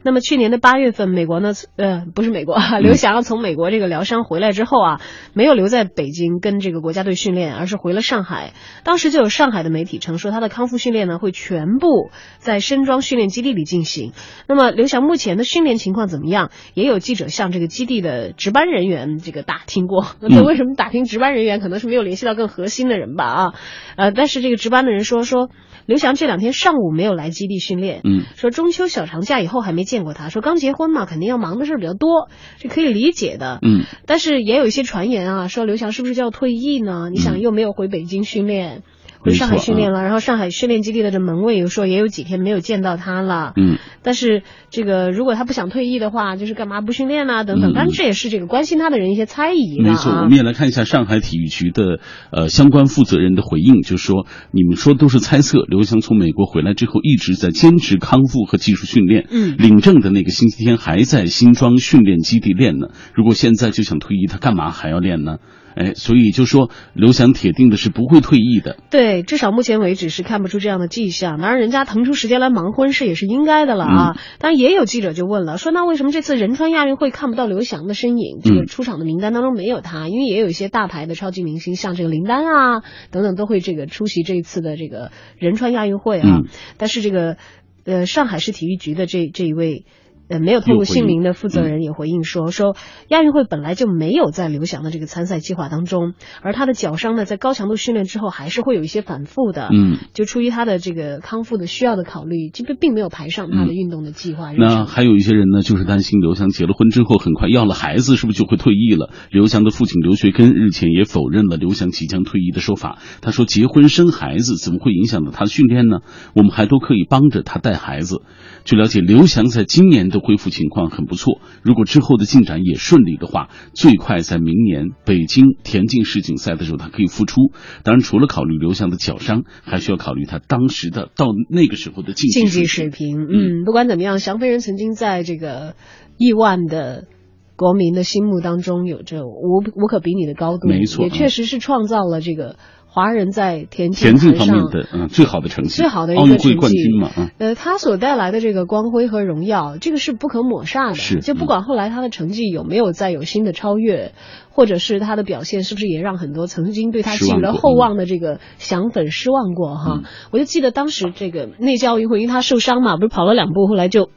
[0.06, 5.02] 那么去年的八月份，美国呢，呃，不是美国，啊， 刘翔从美国这个疗伤回来之后啊，
[5.34, 8.54] 没有留在北京跟这个国家队训练，而是回了上海。
[8.84, 14.14] 当时就有上海的媒体称说，他的康复训练呢会全部在深庄训练基地里进行。
[14.48, 16.52] 那么刘翔目前的训练情况怎么样？
[16.76, 20.06] 也有记者向这个基地的值班人员这个打听过。
[20.20, 21.60] 那为什么打听值班人员？
[21.60, 23.54] 可能是没有联系到更核心的人吧啊，
[23.96, 25.50] 呃，但是这个值班的人说说。
[25.88, 32.30] 刘翔这两天上午没有来基地训练，嗯，说中秋小长假以后还没见过他，说刚结婚嘛，肯定要忙的事儿比较多，
[32.60, 37.10] 是可以理解的，嗯，但是也有一些传言啊，说刘翔是不是就要退役呢？
[37.12, 38.84] 你想又没有回北京训练，
[39.26, 47.74] 回上海训练了，然后上海训练基地的这门卫又说也有几天没有见到他了，嗯，但是这个如果他不想退役的话，就是干嘛不训练啊等等，嗯。
[47.74, 50.22] 当然这也是这个关心他的人一些猜疑了没错，啊。
[50.22, 52.00] 我们也来看一下上海体育局的
[52.32, 59.56] 呃相关负责人的回应，就是说你们说都是猜测，刘翔从美国回来之后一直在坚持康复和技术训练，嗯。
[59.58, 62.90] 领证的那个星期天还在新庄训练基地练呢。
[63.14, 65.38] 如果现在就想退役，他干嘛还要练呢？
[65.76, 68.78] 哎，所以就说刘翔铁定的是不会退役的。
[68.90, 71.40] 对，至少目前为止是看不出这样的迹象。
[71.40, 74.18] 当然，人家腾出时间来忙婚事也是应该的了啊。
[74.40, 78.40] 当然，也有记者就问了，说那为什么这次仁川亚运会看不到刘翔的身影？
[78.42, 86.42] 这个出场的名单当中没有他，因为也有一些大牌的超级明星，像这个林丹啊等等，都会这个出席这一次的这个仁川亚运会啊。
[86.78, 87.36] 但是这个
[87.84, 89.86] 呃，上海市体育局的这这一位。
[90.28, 92.76] 呃，没有透露姓名的负责人也回应说，说
[93.10, 104.52] 亚运会本来就没有在刘翔的这个参赛计划当中，而他的脚伤呢，在高强度训练之后还是会有一些反复的，嗯，就出于他的这个康复的需要的考虑，这个并没有排上他的运动的计划。
[104.52, 109.12] 那还有一些人呢，就是担心刘翔结了婚之后，很快要了孩子，是不是就会退役了？
[109.30, 116.00] 刘翔的父亲刘学根日前也否认了刘翔即将退役的说法，他说结婚生孩子怎么会影响到他的训练呢？
[116.34, 118.22] 我们还都可以帮着他带孩子。
[118.64, 121.42] 据了解，刘翔在今年的恢复情况很不错。
[121.62, 127.52] 如果之后的进展也顺利的话，最快在明年北京田径世锦赛的时候，他可以复出。
[127.84, 133.24] 当然，除了考虑刘翔的脚伤，还需要考虑他当时的到那个时候的竞竞技水平。
[133.24, 135.76] 嗯，不管怎么样，翔飞人曾经在这个
[136.18, 137.08] 亿万的
[137.56, 142.58] 国民的心目当中有着无无可比拟的高度，没错，也确实是创造了这个。
[142.96, 150.96] 华人在田径田方面的嗯最好的成绩，最好的一个奥运会冠军嘛，呃，他所带来的这个光辉和荣耀，这个是不可抹煞的。
[150.96, 154.14] 是，就不管后来他的成绩有没有再有新的超越。
[154.56, 160.04] 或者是他的表现是不是也让很多曾经对他寄予了厚望的这个翔粉失望过哈？
[160.32, 164.12] 我就记得当时这个内届奥运会，因为他受伤嘛，不是跑了两步，后来就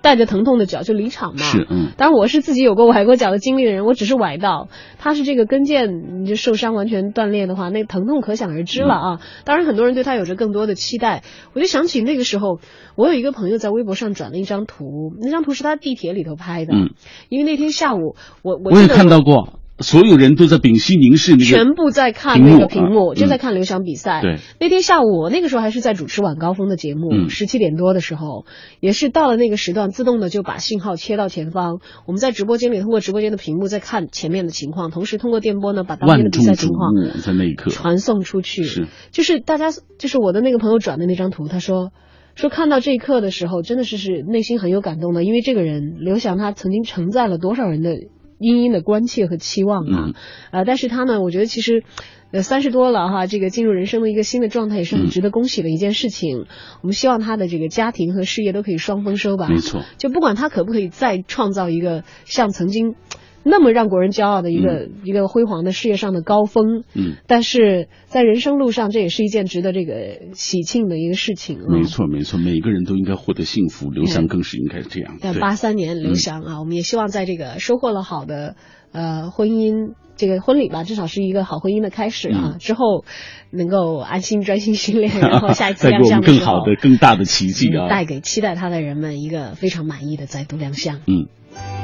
[0.00, 1.42] 带着疼痛的脚就离场嘛。
[1.42, 1.92] 是，嗯。
[1.96, 4.68] 当然我是自己有过崴过脚的经历的人，我只是崴到，
[4.98, 9.20] 他是这个跟腱就受伤完全断裂的话，那疼痛可想而知了啊。
[9.44, 11.22] 当然很多人对他有着更多的期待，
[11.54, 12.58] 我就想起那个时候，
[12.96, 16.90] 我有一个朋友在微博上转了一张图，那张图是他地铁里头拍的，嗯，
[17.28, 19.60] 因为那天下午我我也看到过。
[19.78, 24.20] 所有人都在屏息凝视那个，全部在看那个屏幕，就在看刘翔比赛。
[24.20, 28.44] 对，那天下午我，那个时候还是在主持晚高峰的节目，十七点多的时候，
[28.80, 31.80] 也是到了那个时段，自动的就把信号切到前方。
[32.06, 38.62] 我们在直播间里通过直播间的屏幕在看前面的情况，同时通过电波呢把当天的比赛情况在那一刻传送出去。
[38.62, 41.90] 是，就是大家，就是我的那个朋友转的那张图，他说
[42.36, 47.90] 说看到这一刻的时候，真的是是内心很有感动的，因为这个人刘翔他曾经承载了多少人的。
[48.42, 50.10] 殷殷的关切和期望啊，
[50.50, 51.84] 呃，但是他呢，我觉得其实，
[52.32, 56.46] 呃，三十多了哈，这个进入人生的一个新的状态也是很值得恭喜的一件事情。
[56.82, 59.48] 我们希望他的这个家庭和事业都可以双丰收吧。
[59.48, 62.96] 没错，就不管他可不可以再创造一个像曾经。
[63.44, 71.58] 那么让国人骄傲的一个一个辉煌的事业上的高峰，嗯，但是在人生路上，这也是一件值得这个喜庆的一个事情。
[71.68, 75.18] 没错，没错，每个人都应该获得幸福，刘翔更是应该是这样。
[75.20, 78.54] 对，八三年刘翔啊，我们也希望在这个收获了好的
[78.92, 83.04] 呃婚姻这个婚礼吧，至少是一个好婚姻的开始啊，之后
[83.50, 91.00] 能够安心专心训练， 然后下一次亮相更好的更大的奇迹啊，带给期待他的人们一个非常满意的再度亮相。
[91.06, 91.81] 嗯。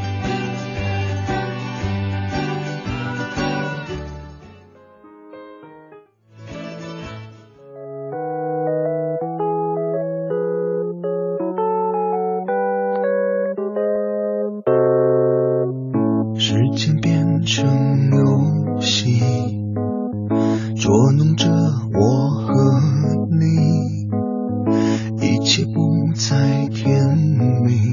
[25.58, 27.92] 也不再甜蜜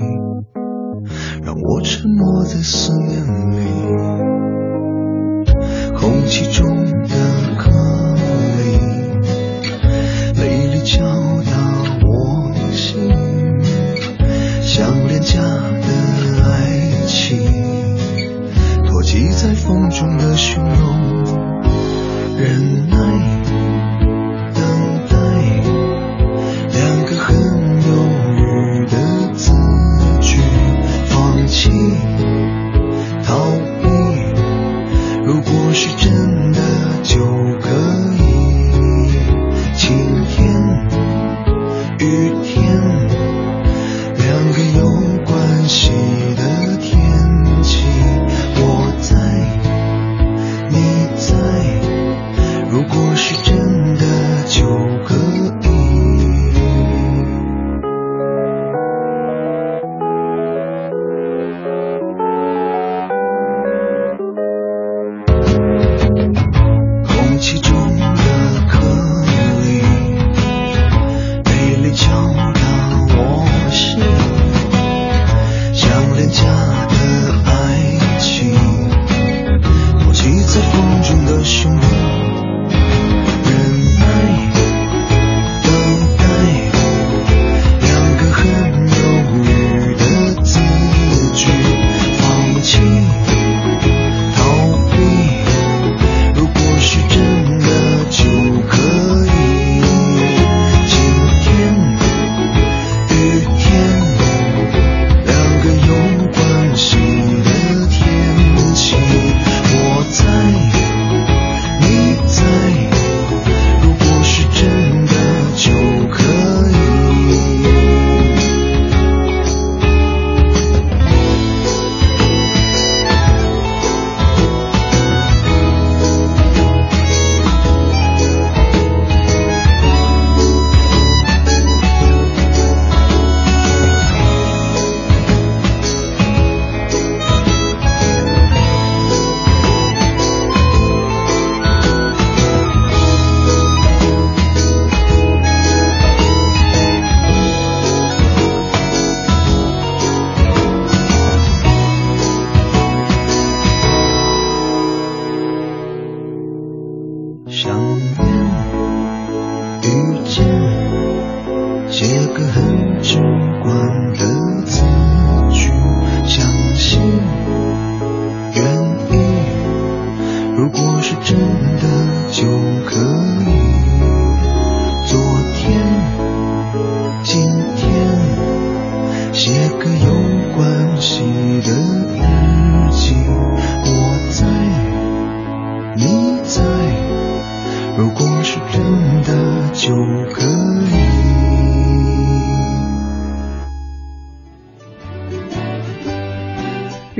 [1.43, 3.14] 让我沉默在思念。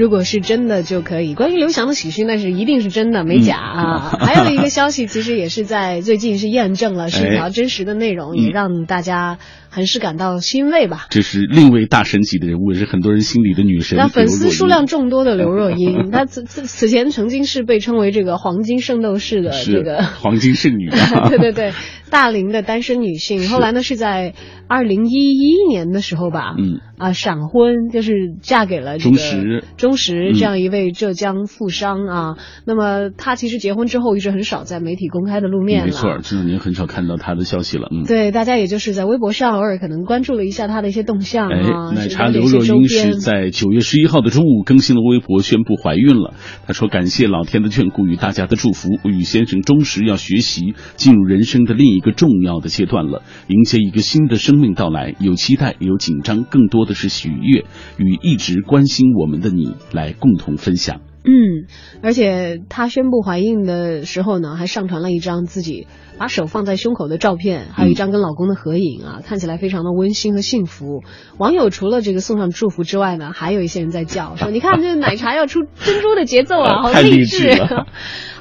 [0.06, 1.34] 如果是真的就可以。
[1.34, 4.12] 关于刘翔的喜讯，那是一定是真的，没假啊。
[4.14, 9.40] 嗯 还有一个消息，其实也是在最近是验证了，是一条真实的内容，嗯也让大家
[9.76, 11.08] 很是感到欣慰吧。
[11.10, 13.98] 这是另一位大神级的人物，也是很多人心里的女神。
[13.98, 21.74] 那粉丝数量众多的刘若英， 她此此此前曾经是被称为这个黄金圣斗士的这个黄金圣女啊， 对对对，
[22.10, 23.50] 大龄的单身女性。
[23.50, 24.34] 后来呢，是在
[24.68, 32.36] 二零一一年的时候吧，嗯啊，闪婚，就是嫁给了这个钟石钟石嗯这样一位浙江富商啊。
[32.66, 35.86] 那么她其实结婚之后一直很少在媒体公开的露面了。
[35.88, 37.90] 没错，这两年很少看到她的消息了。
[37.92, 46.34] 嗯，对，大家也就是在微博上偶尔可能关注了一下他的一些动向哎啊，，奶茶刘若英是在九月十一号的中午更新了微博，宣布怀孕了。
[46.66, 57.66] 她说：“感谢老天的眷顾与大家的祝福，我与先生忠实要学习进入人生的另一个重要的阶段了，迎接一个新的生命到来，有期待，有紧张，更多的是喜悦，
[57.98, 61.68] 与一直关心我们的你来共同分享。”嗯，
[62.04, 65.88] 而且她宣布怀孕的时候呢，还上传了一张自己
[66.18, 71.02] 把手放在胸口的照片，还有一张跟老公的合影啊，看起来非常的温馨和幸福。
[71.38, 77.88] 网友除了这个送上祝福之外呢，还有一些人在叫说：“你看这奶茶要出珍珠的节奏啊， 好太励志志了。”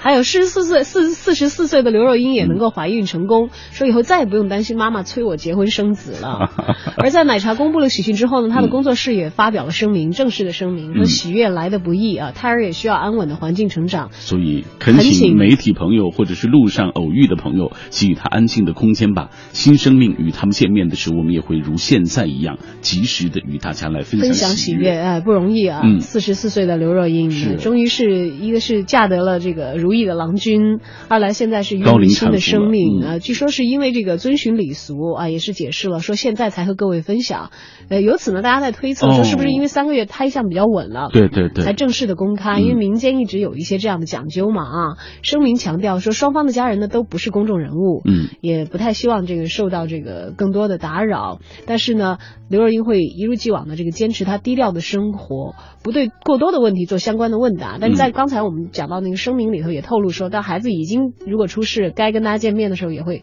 [0.05, 6.51] 还有四十四岁四四十四岁的刘若英也能够怀孕成功，说以后再也不用担心妈妈催我结婚生子了。
[7.03, 14.11] 而在奶茶公布了喜讯之后呢，她的工作室也发表了声明，正式的声明说嗯喜悦来的不易啊，胎儿也需要安稳的环境成长。
[14.13, 19.31] 所以恳请媒体朋友或者是路上偶遇的朋友，给予他安静的空间吧。
[19.53, 25.81] 新生命与他们见面的时候，我们也会如现在一样，及时的与大家来分分享喜享喜悦，哎，不容易啊！
[25.85, 37.51] 嗯四十四岁的刘若英，是终于是一个是嫁得了这个如意的郎君，二来现在是孕高龄育新的生命嗯啊、据说是因为这个遵循礼俗啊，也是解释了说现在才和各位分享。
[37.89, 42.59] 呃，由此呢，大家在推测哦说是不是因为三个月胎相比较稳了，对对对才正式的公开？
[42.65, 44.97] 嗯因为民间一直有一些这样的讲究嘛啊。
[45.23, 51.41] 声明强调说，双方的家人呢都不是公众人物，嗯，也不太希望这个受到这个更多的打扰。
[51.67, 52.19] 但是呢，
[52.49, 57.79] 刘若英会一如既往的这个坚持她低调的生活，不对过多的问题做相关的问答。
[57.81, 63.23] 但是在刚才我们讲到那个声明里头也透露说，当孩子已经如果出事，该跟大家见面的时候也会。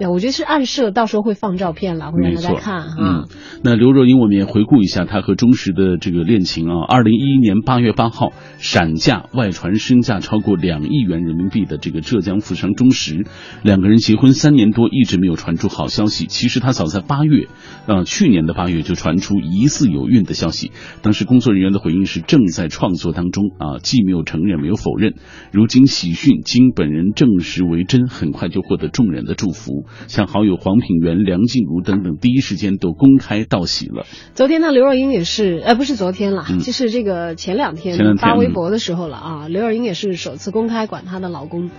[0.00, 2.96] 呀，我觉得是暗示了，到时候会放照片了，会让大家看哈。
[2.98, 3.28] 嗯，
[3.62, 6.84] 那刘若英，我们也回顾一下她和钟石的这个恋情啊。
[6.88, 13.24] 二零一一年八月八号，闪嫁外传身价超过两亿元人民币的这个浙江富商钟石，
[13.62, 16.26] 两个人结婚三年多，一直没有传出好消息。
[16.26, 17.46] 其实他早在八月，
[17.86, 20.72] 呃，去年的八月就传出疑似有孕的消息。
[21.02, 25.14] 当时工作人员的回应是正在创作当中啊，既没有承认，没有否认。
[25.52, 29.83] 如今喜讯经本人证实为真，很快就获得众人的祝福。
[30.08, 34.06] 像好友黄品源、梁静茹等等，第一时间都公开道喜了。
[34.34, 39.48] 昨天呢，刘若英也是，呃，不是昨天了，嗯就是这个前两天发微博的时候了啊。
[39.48, 41.70] 刘若英也是首次公开管她的老公，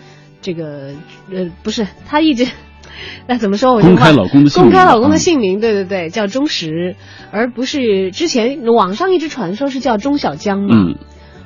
[0.41, 0.93] 这个
[1.31, 2.47] 呃，不是，她一直。
[3.27, 3.73] 那怎么说？
[3.73, 6.95] 我就公开老公的姓名公开老公的嗯姓名，对对对，叫钟石，
[7.31, 10.69] 而不是之前网上一直传说是叫钟小江嘛。
[10.71, 10.95] 嗯，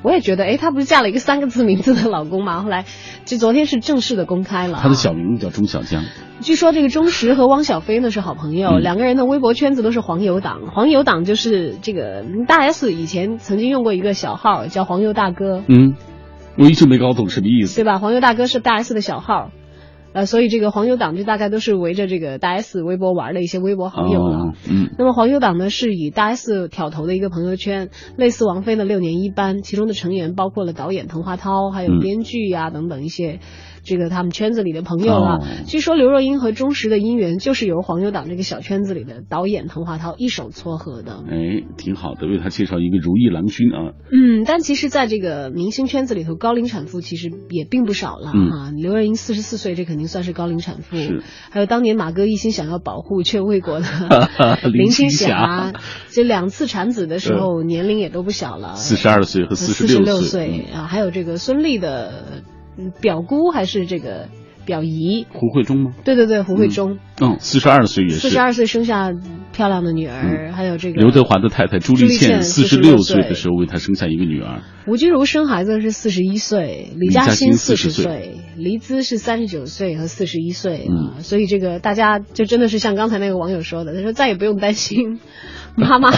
[0.01, 2.61] 我也觉得，哎，她不是嫁了一个三个字名字的老公吗？
[2.61, 2.85] 后来，
[3.25, 4.79] 就昨天是正式的公开了啊。
[4.83, 6.03] 他的小名字叫钟小江。
[6.41, 10.67] 据说这个钟石和汪小菲呢是好朋友，嗯两个人的微博圈子都是黄油党。
[10.73, 15.95] 黄油党就是这个大 S 以前曾经用过一个小号叫黄油大哥，嗯，
[16.57, 17.75] 我一直没搞懂什么意思。
[17.75, 17.99] 对吧？
[17.99, 19.51] 黄油大哥是大 S 的小号，
[20.11, 24.37] 呃，所以这个黄牛党就大概都是围着这个大 S 微博玩的一些微博好友了。
[24.37, 33.39] 哦，嗯，那么黄牛党呢是以大 S 挑头的一个朋友圈，类似王菲的六年一班，其中的成员包括了导演滕华涛，还有嗯编剧呀、等等一些。
[33.83, 35.37] 这个他们圈子里的朋友了。
[35.37, 41.23] 哦据说刘若英和忠实的姻缘就是由黄牛党这个小圈子里的导演滕华涛一手撮合的。
[41.29, 43.93] 哎，挺好的，为他介绍一个如意郎君啊。
[44.11, 48.71] 嗯，但其实，在这个明星圈子里头，高龄产妇其实也并不少了、嗯啊。
[48.75, 50.97] 刘若英四十四岁，这肯定算是高龄产妇。
[50.97, 51.23] 是。
[51.51, 53.87] 还有当年马哥一心想要保护却未果的
[54.63, 55.73] 林 林青青霞霞，
[56.09, 60.87] 这两次产子的时候年龄也都不小了，四十二岁和四十六六岁啊。
[60.87, 62.43] 还有这个孙俪的
[62.79, 64.27] 嗯表姑还是这个。
[64.65, 65.95] 表姨胡慧中吗？
[66.05, 66.99] 对对对，胡慧中。
[67.19, 68.17] 嗯，四十二岁也是。
[68.17, 69.11] 四十二岁生下
[69.59, 74.61] 漂亮的女儿，还有这个刘德华的太太朱丽倩，四十六岁的时候为他生下一个女儿。
[74.87, 80.87] 吴君如生孩子是四十一岁，李嘉欣四十岁，黎姿是三十九岁和四十一岁。
[80.89, 85.19] 嗯，所以这个大家就真的是像刚才那个网友说的，他说再也不用担心。
[85.75, 86.09] 妈妈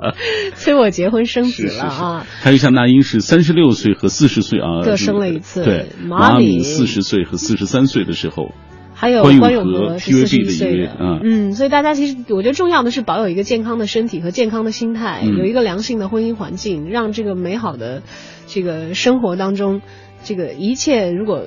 [0.56, 2.26] 催我结婚生子了啊！
[2.40, 5.62] 还有像那英是三十六岁和四十岁啊，各生了一次。
[5.62, 8.52] 对，马敏四十岁和四十三岁的时候，
[8.96, 10.96] 还有关咏荷是四十一岁的。
[10.98, 18.02] 嗯嗯，所以大家其实我觉得重要的是保有一个健康的身体和健康的心态，有一个良性的婚姻环境，让这个美好的
[18.46, 19.82] 这个生活当中，
[20.24, 21.46] 这个一切如果。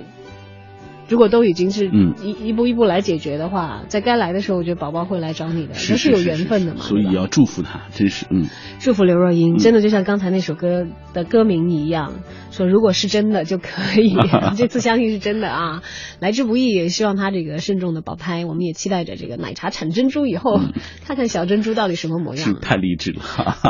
[1.09, 1.89] 如果都已经是
[2.21, 6.81] 一一步一步来解决的话，在该来的时候，我觉得宝宝会来找你的，这是有缘分的嘛。
[6.81, 8.47] 所以要祝福他，真是嗯。
[8.79, 12.13] 祝福刘若英，真的就像刚才那首歌的歌名一样，
[12.51, 14.15] 说如果是真的就可以。
[14.55, 15.81] 这次相信是真的啊，
[16.19, 18.45] 来之不易，也希望他这个慎重的保胎。
[18.45, 20.59] 我们也期待着这个奶茶产珍珠以后，
[21.05, 22.45] 看看小珍珠到底什么模样。
[22.45, 23.21] 是太励志了。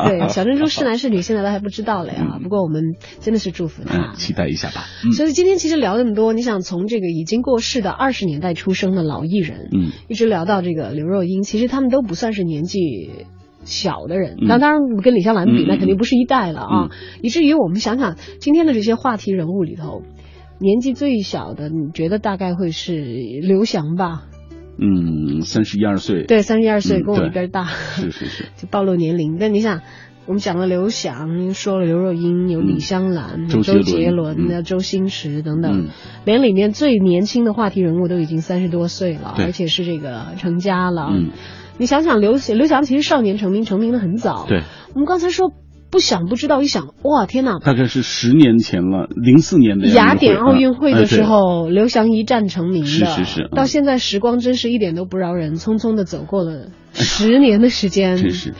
[0.06, 2.40] 对， 小珍珠是男是女，现在都还不知道了呀。
[2.44, 4.84] 不过我们真的是祝福他，期待一下吧。
[5.16, 13.12] 所以今天其实聊那么多，你想从这个已经过世的二十年代出生的老艺人，嗯，一直聊到这个刘若英，其实他们都不算是年纪。
[13.66, 16.90] 小的人，那当然跟李香兰比，那肯定不是一代了啊。
[17.22, 20.02] 以至于我们想想今天的这些话题人物里头，
[20.60, 22.94] 年纪最小的，你觉得大概会是
[23.44, 24.24] 刘翔吧？
[24.80, 26.24] 嗯，三十一二岁。
[26.24, 27.66] 对，三十一二岁，跟我一边大。
[27.66, 28.46] 是是是。
[28.58, 29.38] 就暴露年龄。
[29.38, 29.82] 但你想，
[30.30, 35.88] 我们讲了刘翔，说了刘若英，有李香兰、周杰伦、那周星驰等等，
[36.24, 41.10] 连里面最年轻的话题人物都已经三十多岁了，而且是这个成家了。
[41.80, 44.46] 你想想，刘刘翔其实少年成名，成名的很早。
[44.48, 44.62] 对，
[44.94, 45.52] 我们刚才说
[45.90, 47.58] 不想不知道，一想，哇，天哪！
[47.58, 52.88] 大概是十年前了，零四年的雅典奥运会的时候，刘翔一战成名的。
[52.88, 53.50] 是是是。
[53.56, 58.18] 到现在，时光真是一点都不饶人，匆匆的走过了十年的时间。
[58.18, 58.54] 真是。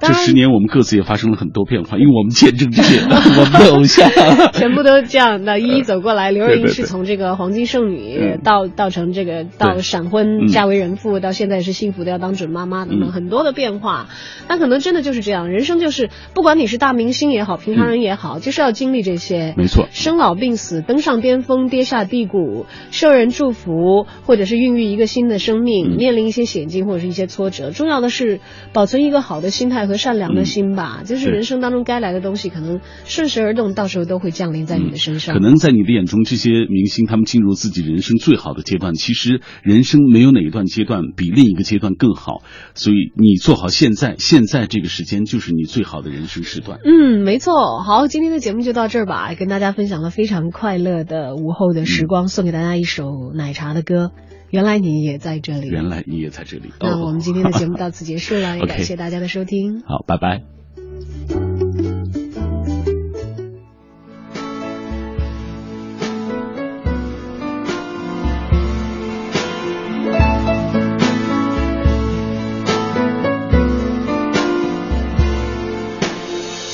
[0.00, 4.10] 这十年，我们各自也发生了很多变化，因为我们见证这些 我们的偶像，
[4.54, 6.30] 全部都这样的一一走过来。
[6.32, 14.08] 刘若英是从这个黄金剩女到到成这个到闪婚嫁为人妇，到现在是幸福的要当准妈妈等等很多的变化。
[14.48, 19.54] 那可能真的就是这样，人生就是不管你是大明星也好，平常人也好，就是要经历这些。
[19.56, 27.70] 没错，生老病死，登上巅峰，跌下低谷，受人祝福，或者是孕育一个新的生命，面临一些险境或者是一些挫折。
[27.70, 28.40] 重要的是
[28.72, 29.89] 保存一个好的心态。
[29.90, 35.34] 和善良的心吧，就是人生当中该来的东西，可能顺势而动，到时候都会降临在你的身上。
[35.34, 42.42] 可能在你的眼中，这些明星他们进入自己人生最好的阶段，其实人生没有哪一段阶段比另一个阶段更好。
[42.74, 46.78] 所以你做好现在，现在这个时间就是你最好的人生时段。
[46.84, 47.82] 嗯，没错。
[47.82, 54.12] 好，今天的节目就到这儿吧，跟大家分享了非常快乐的午后的时光，送给大家一首奶茶的歌。
[54.50, 56.72] 原来你也在这里，原来你也在这里。
[56.80, 59.80] 那我们今天的节目到此结束了，也 感谢大家的收听。
[59.82, 60.42] 好，拜拜。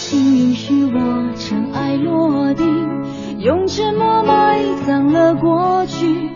[0.08, 2.64] 请允许我尘埃落定，
[3.40, 6.35] 用沉默埋葬了过去。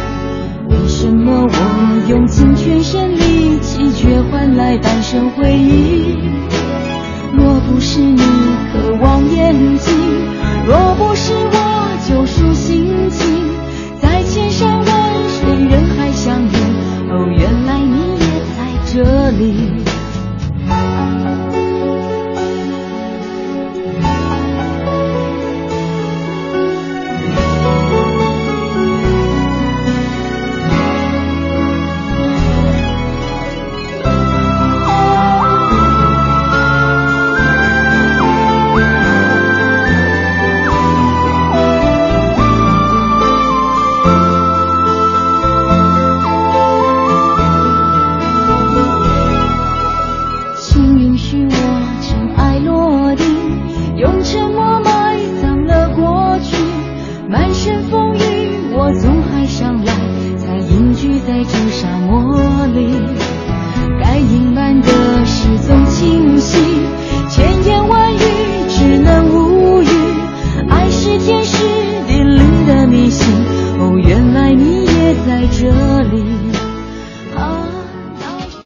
[1.01, 1.49] 什么？
[1.49, 6.15] 我用尽全身力气，却换来半生回忆。
[7.33, 8.21] 若不是你
[8.71, 9.91] 渴望眼睛，
[10.63, 13.25] 若不是我救赎心情，
[13.99, 16.53] 在千山万水、人海相遇。
[17.09, 19.70] 哦，原来你也在这里。